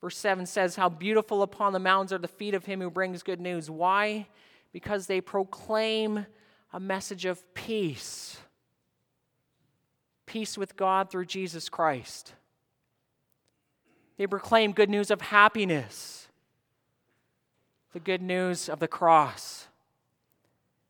Verse 0.00 0.16
7 0.16 0.46
says, 0.46 0.76
How 0.76 0.88
beautiful 0.88 1.42
upon 1.42 1.72
the 1.72 1.78
mountains 1.78 2.12
are 2.12 2.18
the 2.18 2.28
feet 2.28 2.54
of 2.54 2.64
him 2.64 2.80
who 2.80 2.90
brings 2.90 3.22
good 3.22 3.40
news. 3.40 3.70
Why? 3.70 4.28
Because 4.72 5.06
they 5.06 5.20
proclaim 5.20 6.26
a 6.72 6.80
message 6.80 7.24
of 7.24 7.42
peace. 7.54 8.38
Peace 10.26 10.56
with 10.56 10.76
God 10.76 11.10
through 11.10 11.24
Jesus 11.26 11.68
Christ. 11.68 12.34
They 14.18 14.26
proclaim 14.26 14.72
good 14.72 14.90
news 14.90 15.10
of 15.10 15.20
happiness, 15.20 16.28
the 17.92 18.00
good 18.00 18.20
news 18.20 18.68
of 18.68 18.80
the 18.80 18.88
cross. 18.88 19.68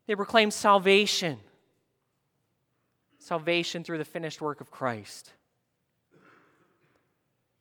They 0.07 0.15
proclaim 0.15 0.49
salvation, 0.49 1.37
salvation 3.19 3.83
through 3.83 3.99
the 3.99 4.05
finished 4.05 4.41
work 4.41 4.59
of 4.59 4.71
Christ. 4.71 5.31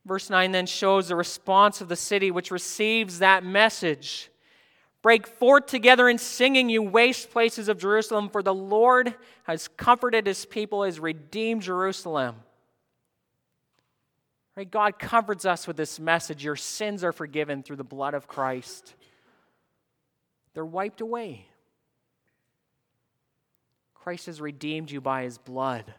Verse 0.06 0.30
9 0.30 0.52
then 0.52 0.64
shows 0.64 1.08
the 1.08 1.16
response 1.16 1.82
of 1.82 1.88
the 1.88 1.96
city 1.96 2.30
which 2.30 2.50
receives 2.50 3.18
that 3.18 3.44
message. 3.44 4.30
Break 5.02 5.26
forth 5.26 5.66
together 5.66 6.08
in 6.08 6.16
singing, 6.16 6.70
you 6.70 6.82
waste 6.82 7.30
places 7.30 7.68
of 7.68 7.78
Jerusalem, 7.78 8.30
for 8.30 8.42
the 8.42 8.54
Lord 8.54 9.14
has 9.42 9.68
comforted 9.68 10.26
his 10.26 10.46
people, 10.46 10.82
has 10.82 10.98
redeemed 10.98 11.60
Jerusalem. 11.60 12.36
Right? 14.58 14.68
God 14.68 14.98
comforts 14.98 15.44
us 15.44 15.68
with 15.68 15.76
this 15.76 16.00
message. 16.00 16.42
Your 16.42 16.56
sins 16.56 17.04
are 17.04 17.12
forgiven 17.12 17.62
through 17.62 17.76
the 17.76 17.84
blood 17.84 18.14
of 18.14 18.26
Christ, 18.26 18.96
they're 20.52 20.66
wiped 20.66 21.00
away. 21.00 21.46
Christ 23.94 24.26
has 24.26 24.40
redeemed 24.40 24.90
you 24.90 25.00
by 25.00 25.22
his 25.22 25.38
blood. 25.38 25.94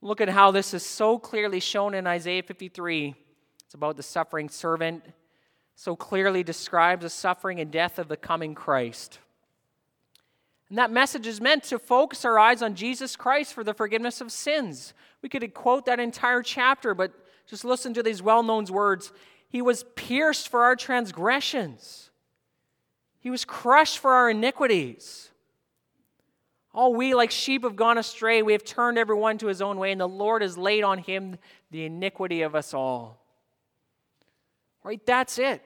Look 0.00 0.22
at 0.22 0.30
how 0.30 0.50
this 0.50 0.72
is 0.72 0.82
so 0.82 1.18
clearly 1.18 1.60
shown 1.60 1.92
in 1.92 2.06
Isaiah 2.06 2.42
53. 2.42 3.14
It's 3.66 3.74
about 3.74 3.98
the 3.98 4.02
suffering 4.02 4.48
servant, 4.48 5.04
so 5.74 5.94
clearly 5.94 6.42
describes 6.42 7.02
the 7.02 7.10
suffering 7.10 7.60
and 7.60 7.70
death 7.70 7.98
of 7.98 8.08
the 8.08 8.16
coming 8.16 8.54
Christ. 8.54 9.18
And 10.72 10.78
that 10.78 10.90
message 10.90 11.26
is 11.26 11.38
meant 11.38 11.64
to 11.64 11.78
focus 11.78 12.24
our 12.24 12.38
eyes 12.38 12.62
on 12.62 12.74
Jesus 12.74 13.14
Christ 13.14 13.52
for 13.52 13.62
the 13.62 13.74
forgiveness 13.74 14.22
of 14.22 14.32
sins. 14.32 14.94
We 15.20 15.28
could 15.28 15.52
quote 15.52 15.84
that 15.84 16.00
entire 16.00 16.40
chapter, 16.40 16.94
but 16.94 17.12
just 17.46 17.62
listen 17.62 17.92
to 17.92 18.02
these 18.02 18.22
well 18.22 18.42
known 18.42 18.64
words 18.64 19.12
He 19.50 19.60
was 19.60 19.84
pierced 19.96 20.48
for 20.48 20.62
our 20.62 20.74
transgressions, 20.74 22.08
He 23.20 23.28
was 23.28 23.44
crushed 23.44 23.98
for 23.98 24.12
our 24.12 24.30
iniquities. 24.30 25.30
All 26.72 26.94
we, 26.94 27.14
like 27.14 27.32
sheep, 27.32 27.64
have 27.64 27.76
gone 27.76 27.98
astray. 27.98 28.40
We 28.40 28.52
have 28.52 28.64
turned 28.64 28.96
everyone 28.96 29.36
to 29.36 29.48
his 29.48 29.60
own 29.60 29.76
way, 29.76 29.92
and 29.92 30.00
the 30.00 30.08
Lord 30.08 30.40
has 30.40 30.56
laid 30.56 30.84
on 30.84 30.96
him 30.96 31.36
the 31.70 31.84
iniquity 31.84 32.40
of 32.40 32.54
us 32.54 32.72
all. 32.72 33.22
Right? 34.82 35.04
That's 35.04 35.38
it. 35.38 35.62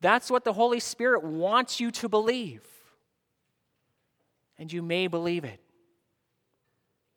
That's 0.00 0.30
what 0.30 0.44
the 0.44 0.52
Holy 0.52 0.80
Spirit 0.80 1.24
wants 1.24 1.80
you 1.80 1.90
to 1.92 2.08
believe. 2.08 2.62
And 4.58 4.72
you 4.72 4.82
may 4.82 5.06
believe 5.06 5.44
it. 5.44 5.60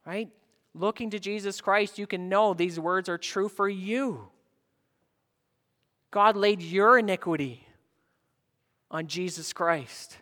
Right? 0.05 0.29
Looking 0.73 1.09
to 1.11 1.19
Jesus 1.19 1.61
Christ, 1.61 1.97
you 1.97 2.07
can 2.07 2.29
know 2.29 2.53
these 2.53 2.79
words 2.79 3.09
are 3.09 3.17
true 3.17 3.49
for 3.49 3.67
you. 3.67 4.29
God 6.11 6.35
laid 6.35 6.61
your 6.61 6.97
iniquity 6.97 7.65
on 8.89 9.07
Jesus 9.07 9.53
Christ. 9.53 10.17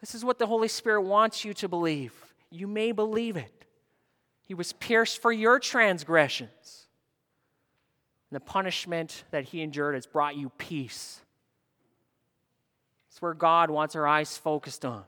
This 0.00 0.14
is 0.14 0.24
what 0.24 0.38
the 0.38 0.46
Holy 0.46 0.68
Spirit 0.68 1.02
wants 1.02 1.44
you 1.44 1.52
to 1.54 1.68
believe. 1.68 2.14
You 2.50 2.66
may 2.66 2.92
believe 2.92 3.36
it. 3.36 3.66
He 4.42 4.54
was 4.54 4.72
pierced 4.72 5.20
for 5.20 5.30
your 5.30 5.58
transgressions. 5.58 6.86
And 8.30 8.36
the 8.36 8.40
punishment 8.40 9.24
that 9.30 9.44
he 9.44 9.62
endured 9.62 9.94
has 9.94 10.06
brought 10.06 10.36
you 10.36 10.50
peace. 10.56 11.20
Where 13.20 13.34
God 13.34 13.70
wants 13.70 13.94
our 13.94 14.06
eyes 14.06 14.36
focused 14.36 14.84
on. 14.84 15.04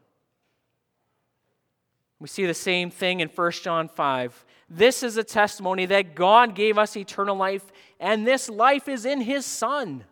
We 2.20 2.28
see 2.28 2.46
the 2.46 2.54
same 2.54 2.90
thing 2.90 3.20
in 3.20 3.28
1 3.28 3.52
John 3.52 3.88
5. 3.88 4.44
This 4.70 5.02
is 5.02 5.16
a 5.16 5.24
testimony 5.24 5.86
that 5.86 6.14
God 6.14 6.54
gave 6.54 6.78
us 6.78 6.96
eternal 6.96 7.36
life, 7.36 7.64
and 7.98 8.26
this 8.26 8.48
life 8.48 8.88
is 8.88 9.04
in 9.04 9.20
his 9.20 9.44
Son. 9.44 10.04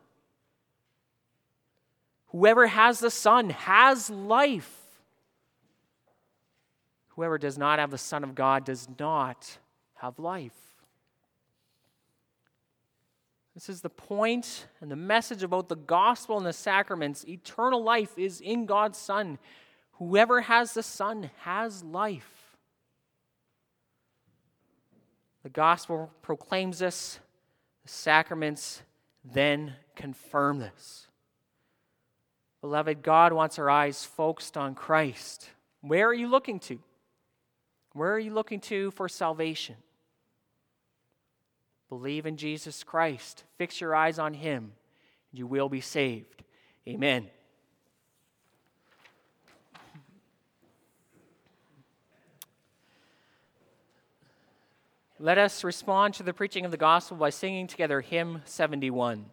Whoever 2.28 2.66
has 2.66 3.00
the 3.00 3.10
Son 3.10 3.50
has 3.50 4.10
life. 4.10 4.76
Whoever 7.10 7.38
does 7.38 7.58
not 7.58 7.78
have 7.78 7.90
the 7.90 7.98
Son 7.98 8.24
of 8.24 8.34
God 8.34 8.64
does 8.64 8.88
not 8.98 9.58
have 9.94 10.18
life. 10.18 10.69
This 13.54 13.68
is 13.68 13.80
the 13.80 13.90
point 13.90 14.66
and 14.80 14.90
the 14.90 14.96
message 14.96 15.42
about 15.42 15.68
the 15.68 15.76
gospel 15.76 16.36
and 16.36 16.46
the 16.46 16.52
sacraments. 16.52 17.26
Eternal 17.26 17.82
life 17.82 18.16
is 18.16 18.40
in 18.40 18.66
God's 18.66 18.98
Son. 18.98 19.38
Whoever 19.94 20.42
has 20.42 20.72
the 20.72 20.82
Son 20.82 21.30
has 21.40 21.82
life. 21.82 22.56
The 25.42 25.48
gospel 25.48 26.10
proclaims 26.22 26.78
this, 26.78 27.18
the 27.82 27.88
sacraments 27.88 28.82
then 29.24 29.74
confirm 29.96 30.58
this. 30.58 31.06
Beloved, 32.60 33.02
God 33.02 33.32
wants 33.32 33.58
our 33.58 33.70
eyes 33.70 34.04
focused 34.04 34.56
on 34.56 34.74
Christ. 34.74 35.48
Where 35.80 36.06
are 36.06 36.14
you 36.14 36.28
looking 36.28 36.60
to? 36.60 36.78
Where 37.94 38.12
are 38.12 38.18
you 38.18 38.32
looking 38.32 38.60
to 38.60 38.90
for 38.92 39.08
salvation? 39.08 39.76
Believe 41.90 42.24
in 42.24 42.38
Jesus 42.38 42.82
Christ. 42.84 43.44
Fix 43.58 43.80
your 43.80 43.94
eyes 43.94 44.18
on 44.18 44.32
him, 44.32 44.72
and 45.30 45.38
you 45.38 45.46
will 45.46 45.68
be 45.68 45.82
saved. 45.82 46.44
Amen. 46.88 47.28
Let 55.18 55.36
us 55.36 55.64
respond 55.64 56.14
to 56.14 56.22
the 56.22 56.32
preaching 56.32 56.64
of 56.64 56.70
the 56.70 56.78
gospel 56.78 57.18
by 57.18 57.28
singing 57.28 57.66
together 57.66 58.00
hymn 58.00 58.40
71. 58.46 59.26